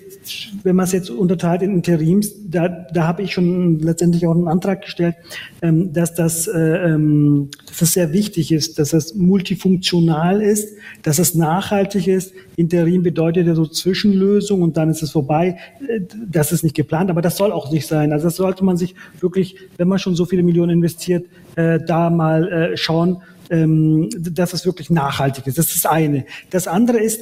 wenn 0.62 0.76
man 0.76 0.84
es 0.84 0.92
jetzt 0.92 1.10
unterteilt 1.10 1.62
in 1.62 1.74
Interims, 1.74 2.32
da, 2.46 2.68
da 2.68 3.06
habe 3.06 3.22
ich 3.22 3.32
schon 3.32 3.78
letztendlich 3.80 4.26
auch 4.26 4.34
einen 4.34 4.48
Antrag 4.48 4.82
gestellt, 4.82 5.16
ähm, 5.62 5.92
dass, 5.92 6.14
das, 6.14 6.46
äh, 6.46 6.58
ähm, 6.58 7.50
dass 7.66 7.78
das 7.78 7.92
sehr 7.92 8.12
wichtig 8.12 8.52
ist, 8.52 8.78
dass 8.78 8.92
es 8.92 9.14
multifunktional 9.14 10.42
ist, 10.42 10.74
dass 11.02 11.18
es 11.18 11.34
nachhaltig 11.34 12.08
ist. 12.08 12.32
Interim 12.56 13.02
bedeutet 13.02 13.46
ja 13.46 13.54
so 13.54 13.66
Zwischenlösung 13.66 14.62
und 14.62 14.76
dann 14.76 14.90
ist 14.90 15.02
es 15.02 15.12
vorbei. 15.12 15.58
Äh, 15.88 16.00
das 16.26 16.52
ist 16.52 16.62
nicht 16.62 16.76
geplant, 16.76 17.10
aber 17.10 17.22
das 17.22 17.36
soll 17.36 17.52
auch 17.52 17.70
nicht 17.70 17.86
sein. 17.86 18.12
Also 18.12 18.26
das 18.26 18.36
sollte 18.36 18.64
man 18.64 18.76
sich 18.76 18.94
wirklich, 19.20 19.56
wenn 19.76 19.88
man 19.88 19.98
schon 19.98 20.14
so 20.14 20.24
viele 20.24 20.42
Millionen 20.42 20.70
investiert, 20.70 21.26
äh, 21.56 21.78
da 21.86 22.10
mal 22.10 22.48
äh, 22.48 22.76
schauen, 22.76 23.18
ähm, 23.50 24.08
dass 24.18 24.52
es 24.52 24.66
wirklich 24.66 24.90
nachhaltig 24.90 25.46
ist. 25.46 25.58
Das 25.58 25.66
ist 25.66 25.84
das 25.84 25.90
eine. 25.90 26.24
Das 26.50 26.68
andere 26.68 26.98
ist, 26.98 27.20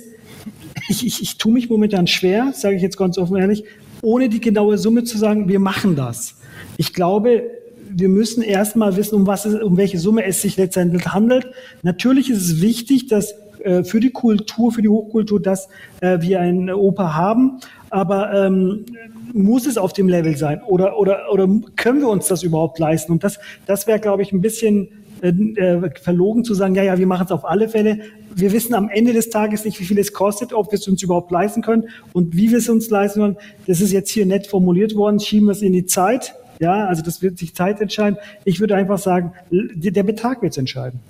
ich, 0.89 1.07
ich, 1.07 1.23
ich 1.23 1.39
tue 1.39 1.53
mich 1.53 1.69
momentan 1.69 2.07
schwer, 2.07 2.53
sage 2.55 2.77
ich 2.77 2.83
jetzt 2.83 2.97
ganz 2.97 3.19
offen 3.19 3.37
ehrlich, 3.37 3.65
ohne 4.03 4.29
die 4.29 4.41
genaue 4.41 4.79
Summe 4.79 5.05
zu 5.05 5.19
sagen, 5.19 5.49
wir 5.49 5.59
machen 5.59 5.97
das. 5.97 6.37
Ich 6.77 6.93
glaube, 6.93 7.45
wir 7.89 8.09
müssen 8.09 8.43
erstmal 8.43 8.97
wissen, 8.97 9.15
um 9.15 9.27
was 9.27 9.47
es, 9.47 9.61
um 9.63 9.77
welche 9.77 9.99
Summe 9.99 10.25
es 10.25 10.43
sich 10.43 10.57
letztendlich 10.57 11.07
handelt. 11.07 11.47
Natürlich 11.83 12.31
ist 12.31 12.43
es 12.43 12.61
wichtig, 12.61 13.07
dass 13.09 13.35
äh, 13.61 13.85
für 13.85 14.01
die 14.01 14.11
Kultur, 14.11 14.73
für 14.73 14.83
die 14.83 14.89
Hochkultur, 14.89 15.41
dass 15.41 15.69
äh, 16.01 16.21
wir 16.21 16.41
eine 16.41 16.77
Oper 16.77 17.17
haben, 17.17 17.59
aber 17.91 18.33
ähm, 18.33 18.85
muss 19.33 19.67
es 19.67 19.79
auf 19.79 19.93
dem 19.93 20.09
Level 20.09 20.37
sein 20.37 20.63
oder, 20.63 20.99
oder, 20.99 21.33
oder 21.33 21.49
können 21.77 22.01
wir 22.01 22.09
uns 22.09 22.27
das 22.27 22.43
überhaupt 22.43 22.79
leisten? 22.79 23.13
Und 23.13 23.25
das, 23.25 23.39
das 23.67 23.87
wäre, 23.87 24.01
glaube 24.01 24.23
ich, 24.23 24.33
ein 24.33 24.41
bisschen 24.41 24.89
äh, 25.23 25.29
äh, 25.29 25.91
verlogen 26.01 26.45
zu 26.45 26.55
sagen, 26.55 26.75
ja, 26.75 26.83
ja, 26.83 26.99
wir 26.99 27.07
machen 27.07 27.25
es 27.25 27.33
auf 27.33 27.45
alle 27.45 27.69
Fälle. 27.69 28.01
Wir 28.39 28.53
wissen 28.53 28.75
am 28.75 28.91
Ende 28.91 29.15
des 29.15 29.31
Tages 29.31 29.65
nicht, 29.65 29.81
wie 29.81 29.87
viel 29.87 29.99
es 29.99 30.13
kostet, 30.13 30.53
ob 30.53 30.71
wir 30.71 30.79
es 30.79 30.87
uns 30.87 31.03
überhaupt 31.03 31.31
leisten 31.31 31.63
können 31.63 31.89
und 32.13 32.37
wie 32.37 32.51
wir 32.51 32.59
es 32.59 32.69
uns 32.69 32.91
leisten 32.91 33.21
können. 33.21 33.37
Das 33.67 33.81
ist 33.81 33.93
jetzt 33.93 34.11
hier 34.11 34.27
nett 34.27 34.47
formuliert 34.47 34.95
worden, 34.95 35.19
schieben 35.19 35.47
wir 35.47 35.53
es 35.53 35.63
in 35.63 35.73
die 35.73 35.87
Zeit. 35.87 36.35
Ja, 36.61 36.87
also 36.87 37.03
das 37.03 37.23
wird 37.23 37.39
sich 37.39 37.55
Zeit 37.55 37.81
entscheiden. 37.81 38.19
Ich 38.45 38.61
würde 38.61 38.77
einfach 38.77 38.99
sagen, 38.99 39.33
der 39.51 40.03
Betrag 40.03 40.43
wird 40.43 40.53
es 40.53 40.59
entscheiden. 40.59 41.01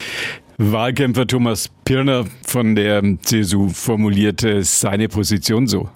Wahlkämpfer 0.58 1.26
Thomas 1.26 1.68
Pirner 1.84 2.26
von 2.46 2.76
der 2.76 3.02
CSU 3.22 3.70
formulierte 3.70 4.62
seine 4.62 5.08
Position 5.08 5.66
so. 5.66 5.88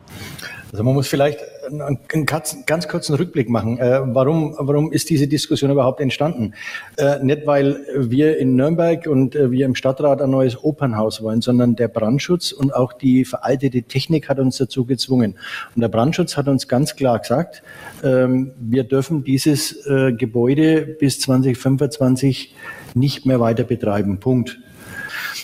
Also 0.73 0.83
man 0.83 0.95
muss 0.95 1.07
vielleicht 1.07 1.39
einen 1.71 2.27
ganz 2.27 2.89
kurzen 2.89 3.15
Rückblick 3.15 3.49
machen. 3.49 3.79
Äh, 3.79 4.01
warum, 4.05 4.55
warum 4.59 4.93
ist 4.93 5.11
diese 5.11 5.29
Diskussion 5.29 5.71
überhaupt 5.71 6.01
entstanden? 6.01 6.55
Äh, 6.97 7.23
nicht, 7.23 7.47
weil 7.47 7.81
wir 7.97 8.39
in 8.39 8.57
Nürnberg 8.57 9.07
und 9.07 9.35
äh, 9.35 9.51
wir 9.51 9.67
im 9.67 9.75
Stadtrat 9.75 10.21
ein 10.21 10.31
neues 10.31 10.63
Opernhaus 10.63 11.23
wollen, 11.23 11.41
sondern 11.41 11.77
der 11.77 11.89
Brandschutz 11.89 12.53
und 12.53 12.75
auch 12.75 12.93
die 12.93 13.25
veraltete 13.25 13.83
Technik 13.83 14.29
hat 14.29 14.39
uns 14.39 14.59
dazu 14.59 14.85
gezwungen. 14.85 15.39
Und 15.75 15.83
der 15.83 15.89
Brandschutz 15.89 16.37
hat 16.37 16.49
uns 16.49 16.69
ganz 16.69 16.97
klar 16.97 17.19
gesagt, 17.19 17.63
ähm, 18.03 18.53
wir 18.59 18.85
dürfen 18.85 19.25
dieses 19.25 19.89
Gebäude 20.17 20.83
bis 20.83 21.21
2025 21.21 22.55
nicht 22.95 23.27
mehr 23.27 23.41
weiter 23.41 23.65
betreiben. 23.65 24.21
Punkt. 24.21 24.59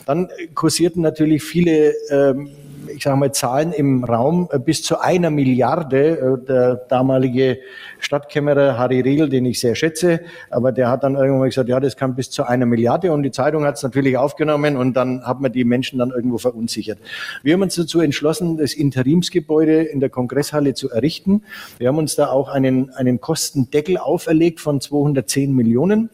Dann 0.04 0.28
kursierten 0.54 1.02
natürlich 1.02 1.42
viele 1.42 1.94
ähm, 2.10 2.50
ich 2.94 3.02
sage 3.02 3.16
mal, 3.16 3.32
Zahlen 3.32 3.72
im 3.72 4.04
Raum 4.04 4.48
äh, 4.50 4.58
bis 4.58 4.82
zu 4.82 5.00
einer 5.00 5.30
Milliarde. 5.30 6.40
Äh, 6.42 6.46
der 6.46 6.74
damalige 6.76 7.58
Stadtkämmerer 7.98 8.78
Harry 8.78 9.00
Riegel, 9.00 9.28
den 9.28 9.46
ich 9.46 9.60
sehr 9.60 9.74
schätze, 9.74 10.20
aber 10.50 10.72
der 10.72 10.90
hat 10.90 11.04
dann 11.04 11.14
irgendwann 11.14 11.48
gesagt, 11.48 11.68
ja, 11.68 11.80
das 11.80 11.96
kann 11.96 12.14
bis 12.14 12.30
zu 12.30 12.44
einer 12.44 12.66
Milliarde 12.66 13.12
und 13.12 13.22
die 13.22 13.30
Zeitung 13.30 13.64
hat 13.64 13.76
es 13.76 13.82
natürlich 13.82 14.16
aufgenommen 14.16 14.76
und 14.76 14.94
dann 14.94 15.24
hat 15.24 15.40
man 15.40 15.52
die 15.52 15.64
Menschen 15.64 15.98
dann 15.98 16.10
irgendwo 16.10 16.38
verunsichert. 16.38 16.98
Wir 17.42 17.54
haben 17.54 17.62
uns 17.62 17.74
dazu 17.74 18.00
entschlossen, 18.00 18.56
das 18.56 18.74
Interimsgebäude 18.74 19.82
in 19.82 20.00
der 20.00 20.10
Kongresshalle 20.10 20.74
zu 20.74 20.90
errichten. 20.90 21.42
Wir 21.78 21.88
haben 21.88 21.98
uns 21.98 22.16
da 22.16 22.28
auch 22.28 22.48
einen, 22.48 22.90
einen 22.90 23.20
Kostendeckel 23.20 23.98
auferlegt 23.98 24.60
von 24.60 24.80
210 24.80 25.54
Millionen. 25.54 26.10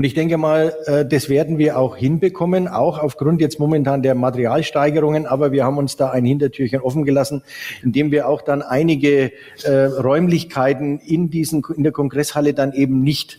Und 0.00 0.04
ich 0.04 0.14
denke 0.14 0.38
mal, 0.38 0.74
äh, 0.86 1.04
das 1.04 1.28
werden 1.28 1.58
wir 1.58 1.78
auch 1.78 1.94
hinbekommen, 1.94 2.68
auch 2.68 2.98
aufgrund 2.98 3.42
jetzt 3.42 3.60
momentan 3.60 4.02
der 4.02 4.14
Materialsteigerungen. 4.14 5.26
Aber 5.26 5.52
wir 5.52 5.62
haben 5.64 5.76
uns 5.76 5.96
da 5.96 6.08
ein 6.08 6.24
Hintertürchen 6.24 6.80
offen 6.80 7.04
gelassen, 7.04 7.42
indem 7.82 8.10
wir 8.10 8.26
auch 8.26 8.40
dann 8.40 8.62
einige 8.62 9.30
äh, 9.62 9.70
Räumlichkeiten 9.70 11.00
in 11.00 11.28
diesen, 11.28 11.62
in 11.76 11.82
der 11.82 11.92
Kongresshalle 11.92 12.54
dann 12.54 12.72
eben 12.72 13.02
nicht 13.02 13.38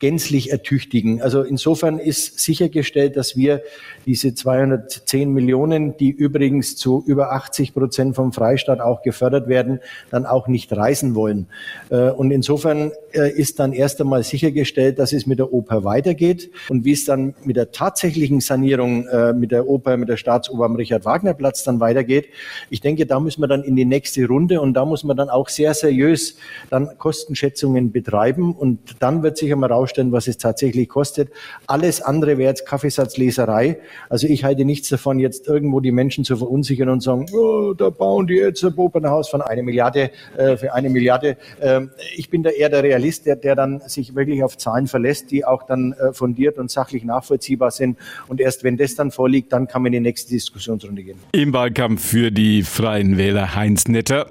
gänzlich 0.00 0.52
ertüchtigen. 0.52 1.22
Also 1.22 1.40
insofern 1.44 1.98
ist 1.98 2.40
sichergestellt, 2.40 3.16
dass 3.16 3.34
wir 3.34 3.62
diese 4.06 4.34
210 4.34 5.32
Millionen, 5.32 5.96
die 5.96 6.10
übrigens 6.10 6.76
zu 6.76 7.02
über 7.06 7.32
80 7.32 7.74
Prozent 7.74 8.16
vom 8.16 8.32
Freistaat 8.32 8.80
auch 8.80 9.02
gefördert 9.02 9.48
werden, 9.48 9.80
dann 10.10 10.26
auch 10.26 10.48
nicht 10.48 10.72
reisen 10.72 11.14
wollen. 11.14 11.46
Äh, 11.90 12.10
und 12.10 12.30
insofern 12.30 12.92
äh, 13.12 13.30
ist 13.30 13.58
dann 13.58 13.72
erst 13.72 14.00
einmal 14.00 14.22
sichergestellt, 14.22 14.98
dass 14.98 15.12
es 15.12 15.26
mit 15.26 15.38
der 15.38 15.52
Oper 15.52 15.84
weitergeht. 15.84 16.50
Und 16.68 16.84
wie 16.84 16.92
es 16.92 17.04
dann 17.04 17.34
mit 17.44 17.56
der 17.56 17.70
tatsächlichen 17.72 18.40
Sanierung 18.40 19.06
äh, 19.08 19.32
mit 19.32 19.50
der 19.50 19.68
Oper, 19.68 19.96
mit 19.96 20.08
der 20.08 20.16
Staatsoper 20.16 20.64
am 20.64 20.76
Richard-Wagner-Platz 20.76 21.64
dann 21.64 21.80
weitergeht, 21.80 22.28
ich 22.70 22.80
denke, 22.80 23.06
da 23.06 23.20
müssen 23.20 23.42
wir 23.42 23.48
dann 23.48 23.62
in 23.62 23.76
die 23.76 23.84
nächste 23.84 24.26
Runde 24.26 24.60
und 24.60 24.74
da 24.74 24.84
muss 24.84 25.04
man 25.04 25.16
dann 25.16 25.28
auch 25.28 25.48
sehr 25.48 25.74
seriös 25.74 26.36
dann 26.70 26.98
Kostenschätzungen 26.98 27.92
betreiben 27.92 28.54
und 28.54 28.78
dann 29.00 29.22
wird 29.22 29.36
sich 29.36 29.52
einmal 29.52 29.72
rausstellen, 29.72 30.12
was 30.12 30.26
es 30.26 30.38
tatsächlich 30.38 30.88
kostet. 30.88 31.30
Alles 31.66 32.00
andere 32.00 32.38
wäre 32.38 32.50
jetzt 32.50 32.66
Kaffeesatzleserei. 32.66 33.78
Also 34.08 34.26
ich 34.26 34.44
halte 34.44 34.64
nichts 34.64 34.88
davon, 34.88 35.18
jetzt 35.18 35.46
irgendwo 35.48 35.80
die 35.80 35.92
Menschen 35.92 36.24
zu 36.24 36.36
verunsichern 36.36 36.88
und 36.88 37.02
sagen, 37.02 37.26
oh, 37.32 37.74
da 37.74 37.90
bauen 37.90 38.26
die 38.26 38.34
jetzt 38.34 38.64
ein 38.64 38.74
Opernhaus 38.74 39.28
von 39.28 39.42
einer 39.42 39.62
Milliarde 39.62 40.10
äh, 40.36 40.56
für 40.56 40.74
eine 40.74 40.90
Milliarde. 40.90 41.36
Ähm, 41.60 41.90
ich 42.16 42.30
bin 42.30 42.42
da 42.42 42.50
eher 42.50 42.68
der 42.68 42.82
Realist, 42.82 43.26
der, 43.26 43.36
der 43.36 43.54
dann 43.54 43.80
sich 43.86 44.14
wirklich 44.14 44.42
auf 44.42 44.56
Zahlen 44.58 44.86
verlässt, 44.86 45.30
die 45.30 45.44
auch 45.44 45.64
dann 45.64 45.92
äh, 45.92 46.12
fundiert 46.12 46.58
und 46.58 46.70
sachlich 46.70 47.04
nachvollziehbar 47.04 47.70
sind. 47.70 47.98
Und 48.28 48.40
erst 48.40 48.64
wenn 48.64 48.76
das 48.76 48.94
dann 48.94 49.10
vorliegt, 49.10 49.52
dann 49.52 49.66
kann 49.66 49.82
man 49.82 49.92
in 49.92 50.02
die 50.02 50.08
nächste 50.08 50.30
Diskussionsrunde 50.30 51.02
gehen. 51.02 51.18
Im 51.32 51.52
Wahlkampf 51.52 52.04
für 52.04 52.30
die 52.30 52.62
Freien 52.62 53.18
Wähler 53.18 53.54
Heinz 53.54 53.88
Netter 53.88 54.26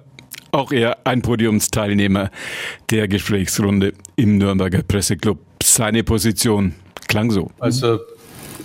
auch 0.51 0.71
er 0.71 0.97
ein 1.05 1.21
Podiumsteilnehmer 1.21 2.29
der 2.89 3.07
Gesprächsrunde 3.07 3.93
im 4.17 4.37
Nürnberger 4.37 4.83
Presseclub. 4.83 5.39
Seine 5.63 6.03
Position 6.03 6.73
klang 7.07 7.31
so. 7.31 7.51
Also 7.59 7.99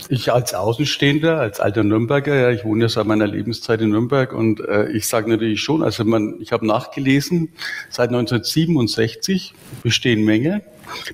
ich 0.08 0.32
als 0.32 0.54
Außenstehender, 0.54 1.40
als 1.40 1.60
alter 1.60 1.84
Nürnberger, 1.84 2.34
ja, 2.34 2.50
ich 2.50 2.64
wohne 2.64 2.82
ja 2.82 2.88
seit 2.88 3.06
meiner 3.06 3.26
Lebenszeit 3.26 3.80
in 3.80 3.90
Nürnberg 3.90 4.32
und 4.32 4.60
äh, 4.60 4.88
ich 4.90 5.06
sage 5.06 5.30
natürlich 5.30 5.60
schon, 5.60 5.82
also 5.82 6.04
man, 6.04 6.36
ich 6.40 6.52
habe 6.52 6.66
nachgelesen, 6.66 7.50
seit 7.90 8.08
1967 8.08 9.54
bestehen 9.82 10.24
Menge. 10.24 10.62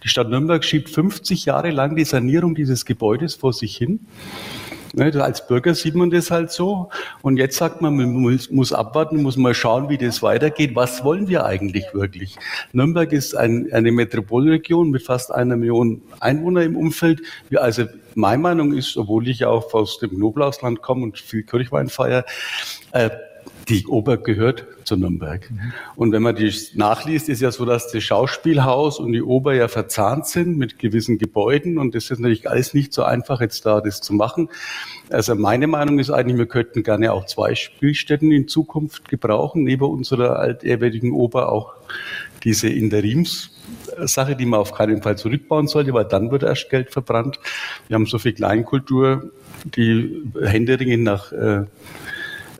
Die 0.05 0.09
Stadt 0.09 0.28
Nürnberg 0.28 0.64
schiebt 0.64 0.90
50 0.90 1.46
Jahre 1.46 1.70
lang 1.70 1.96
die 1.96 2.05
Sanierung 2.05 2.55
dieses 2.55 2.85
Gebäudes 2.85 3.35
vor 3.35 3.52
sich 3.52 3.76
hin. 3.76 4.00
Ne, 4.94 5.12
als 5.22 5.46
Bürger 5.46 5.74
sieht 5.74 5.94
man 5.94 6.11
das 6.11 6.31
halt 6.31 6.50
so. 6.50 6.90
Und 7.22 7.38
jetzt 7.38 7.57
sagt 7.57 7.81
man, 7.81 7.96
man 7.96 8.12
muss, 8.12 8.72
abwarten, 8.72 9.22
muss 9.22 9.37
mal 9.37 9.55
schauen, 9.55 9.88
wie 9.88 9.98
das 9.98 10.22
weitergeht. 10.22 10.76
Was 10.76 11.02
wollen 11.02 11.28
wir 11.28 11.46
eigentlich 11.46 11.87
wirklich? 11.94 12.37
Nürnberg 12.72 13.11
ist 13.12 13.35
ein, 13.35 13.72
eine 13.72 13.90
Metropolregion 13.90 14.90
mit 14.90 15.02
fast 15.02 15.33
einer 15.33 15.57
Million 15.57 16.02
Einwohner 16.20 16.62
im 16.62 16.76
Umfeld. 16.76 17.22
Wir 17.48 17.62
also 17.62 17.87
meine 18.14 18.42
Meinung 18.42 18.74
ist, 18.74 18.96
obwohl 18.96 19.28
ich 19.28 19.44
auch 19.46 19.72
aus 19.72 19.98
dem 19.98 20.11
Knoblauchsland 20.11 20.83
komme 20.83 21.05
und 21.05 21.18
viel 21.18 21.42
Kirchwein 21.42 21.88
feiere, 21.88 22.24
äh, 22.92 23.11
die 23.68 23.87
Oper 23.87 24.16
gehört 24.16 24.66
zu 24.85 24.96
Nürnberg. 24.96 25.48
Und 25.96 26.12
wenn 26.12 26.22
man 26.22 26.35
die 26.35 26.53
nachliest, 26.75 27.29
ist 27.29 27.40
ja 27.40 27.51
so, 27.51 27.64
dass 27.64 27.90
das 27.90 28.03
Schauspielhaus 28.03 28.98
und 28.98 29.12
die 29.12 29.22
Oper 29.22 29.55
ja 29.55 29.68
verzahnt 29.68 30.27
sind 30.27 30.59
mit 30.59 30.79
gewissen 30.79 31.18
Gebäuden. 31.18 31.79
Und 31.79 31.94
das 31.94 32.11
ist 32.11 32.18
natürlich 32.18 32.48
alles 32.51 32.75
nicht 32.75 32.92
so 32.92 33.05
einfach, 33.05 33.40
jetzt 33.40 33.64
da 33.64 33.81
das 33.81 34.01
zu 34.01 34.14
machen. 34.14 34.48
Also 35.11 35.35
meine 35.35 35.66
Meinung 35.66 35.98
ist 35.98 36.11
eigentlich, 36.11 36.38
wir 36.38 36.46
könnten 36.46 36.83
gerne 36.83 37.12
auch 37.12 37.27
zwei 37.27 37.55
Spielstätten 37.55 38.33
in 38.33 38.48
Zukunft 38.48 39.09
gebrauchen, 39.09 39.62
neben 39.62 39.85
unserer 39.85 40.38
altehrwürdigen 40.38 41.12
Oper 41.12 41.51
auch 41.51 41.75
diese 42.44 42.68
Interimssache, 42.68 44.35
die 44.37 44.46
man 44.46 44.61
auf 44.61 44.72
keinen 44.72 45.03
Fall 45.03 45.16
zurückbauen 45.16 45.68
sollte, 45.68 45.92
weil 45.92 46.07
dann 46.07 46.31
wird 46.31 46.42
erst 46.42 46.70
Geld 46.70 46.90
verbrannt. 46.90 47.38
Wir 47.88 47.94
haben 47.94 48.07
so 48.07 48.18
viel 48.18 48.33
Kleinkultur, 48.33 49.31
die 49.64 50.22
händeringend 50.42 51.05
nach 51.05 51.33
äh, 51.33 51.66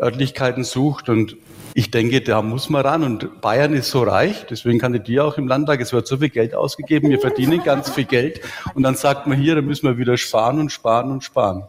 Örtlichkeiten 0.03 0.65
sucht 0.65 1.09
und 1.09 1.37
ich 1.75 1.91
denke, 1.91 2.21
da 2.21 2.43
muss 2.43 2.69
man 2.69 2.83
ran. 2.83 3.03
Und 3.03 3.41
Bayern 3.41 3.73
ist 3.73 3.91
so 3.91 4.03
reich, 4.03 4.45
deswegen 4.51 4.79
kandidiere 4.79 5.25
auch 5.25 5.39
im 5.39 5.49
Landtag. 5.49 5.81
Es 5.81 5.93
wird 5.93 6.07
so 6.07 6.19
viel 6.19 6.29
Geld 6.29 6.55
ausgegeben, 6.55 7.09
wir 7.09 7.19
verdienen 7.19 7.63
ganz 7.63 7.89
viel 7.89 8.05
Geld. 8.05 8.41
Und 8.75 8.83
dann 8.83 8.95
sagt 8.95 9.27
man 9.27 9.39
hier, 9.39 9.55
da 9.55 9.63
müssen 9.63 9.87
wir 9.87 9.97
wieder 9.97 10.17
sparen 10.17 10.59
und 10.59 10.71
sparen 10.71 11.11
und 11.11 11.25
sparen. 11.25 11.63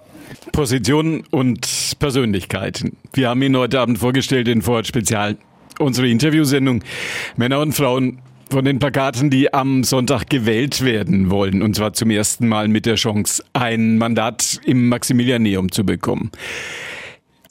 Position 0.52 1.24
und 1.32 1.96
Persönlichkeiten. 2.00 2.98
Wir 3.14 3.30
haben 3.30 3.42
Ihnen 3.42 3.56
heute 3.56 3.80
Abend 3.80 4.00
vorgestellt 4.00 4.48
in 4.48 4.62
Vorort 4.62 4.88
Spezial 4.88 5.38
unsere 5.80 6.08
Interviewsendung 6.08 6.84
Männer 7.36 7.60
und 7.60 7.74
Frauen 7.74 8.20
von 8.50 8.66
den 8.66 8.78
Plakaten, 8.78 9.30
die 9.30 9.54
am 9.54 9.84
Sonntag 9.84 10.30
gewählt 10.30 10.84
werden 10.84 11.32
wollen. 11.32 11.62
Und 11.62 11.76
zwar 11.76 11.94
zum 11.94 12.12
ersten 12.12 12.48
Mal 12.48 12.68
mit 12.68 12.86
der 12.86 12.96
Chance, 12.96 13.44
ein 13.54 13.98
Mandat 13.98 14.60
im 14.66 14.90
Maximilianeum 14.90 15.72
zu 15.72 15.84
bekommen. 15.84 16.32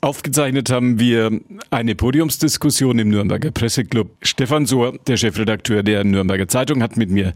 Aufgezeichnet 0.05 0.69
haben 0.69 0.99
wir 0.99 1.31
eine 1.71 1.95
Podiumsdiskussion 1.95 2.99
im 2.99 3.11
Nürnberger 3.11 3.53
Presseclub. 3.53 4.11
Stefan 4.21 4.67
Sohr, 4.67 4.99
der 5.07 5.17
Chefredakteur 5.17 5.85
der 5.85 6.03
Nürnberger 6.03 6.49
Zeitung, 6.49 6.83
hat 6.83 6.97
mit 6.97 7.09
mir 7.09 7.35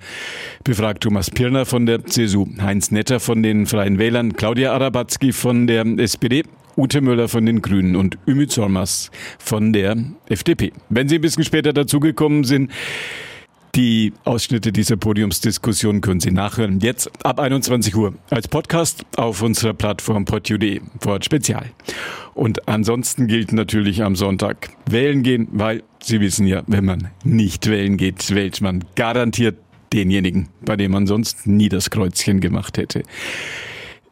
befragt 0.65 1.05
Thomas 1.05 1.31
Pirner 1.31 1.65
von 1.65 1.87
der 1.87 2.05
CSU, 2.05 2.49
Heinz 2.61 2.91
Netter 2.91 3.21
von 3.21 3.45
den 3.45 3.67
Freien 3.67 4.01
Wählern, 4.01 4.33
Claudia 4.33 4.73
Arabatzki 4.73 5.33
von 5.33 5.69
der 5.69 5.87
SPD 5.99 6.43
Ute 6.77 7.03
Müller 7.03 7.29
von 7.29 7.47
den 7.47 7.63
Grünen 7.63 7.95
und 7.95 8.19
Ümit 8.27 8.51
Solmers 8.51 9.13
von 9.39 9.73
der 9.73 9.97
FDP. 10.29 10.73
Wenn 10.89 11.09
Sie 11.09 11.15
ein 11.15 11.21
bisschen 11.21 11.45
später 11.45 11.73
dazugekommen 11.73 12.43
sind, 12.43 12.73
die 13.77 14.15
Ausschnitte 14.25 14.73
dieser 14.73 14.97
Podiumsdiskussion 14.97 16.01
können 16.01 16.21
Sie 16.21 16.31
nachhören. 16.31 16.81
Jetzt 16.81 17.11
ab 17.25 17.39
21 17.39 17.95
Uhr 17.95 18.15
als 18.31 18.49
Podcast 18.49 19.05
auf 19.17 19.43
unserer 19.43 19.75
Plattform 19.75 20.25
podu.de. 20.25 20.81
Wort 21.03 21.27
Spezial. 21.27 21.67
Und 22.33 22.69
ansonsten 22.69 23.27
gilt 23.27 23.53
natürlich 23.53 24.03
am 24.03 24.17
Sonntag 24.17 24.71
wählen 24.89 25.23
gehen, 25.23 25.49
weil 25.53 25.83
Sie 26.03 26.21
wissen 26.21 26.47
ja, 26.47 26.63
wenn 26.67 26.87
man 26.87 27.11
nicht 27.23 27.67
wählen 27.69 27.99
geht, 27.99 28.35
wählt 28.35 28.63
man 28.63 28.83
garantiert 28.95 29.59
denjenigen, 29.93 30.49
bei 30.63 30.77
dem 30.77 30.93
man 30.93 31.07
sonst 31.07 31.47
nie 31.47 31.69
das 31.69 31.91
Kreuzchen 31.91 32.41
gemacht 32.41 32.79
hätte. 32.79 33.03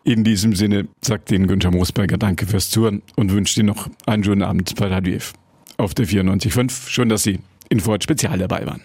In 0.05 0.25
diesem 0.25 0.55
Sinne 0.55 0.89
sagt 1.01 1.33
Ihnen 1.33 1.47
Günther 1.47 1.71
Moosberger 1.71 2.19
Danke 2.19 2.47
fürs 2.47 2.69
Zuhören 2.69 3.01
und 3.17 3.33
wünscht 3.33 3.57
Ihnen 3.57 3.69
noch 3.69 3.89
einen 4.05 4.25
schönen 4.25 4.43
Abend 4.43 4.75
bei 4.77 4.89
Radio 4.89 5.15
F. 5.15 5.33
Auf 5.79 5.95
der 5.95 6.07
94.5. 6.07 6.91
Schön, 6.91 7.09
dass 7.09 7.23
Sie 7.23 7.39
in 7.71 7.81
Ford 7.81 8.03
Spezial 8.03 8.39
dabei 8.39 8.67
waren. 8.67 8.83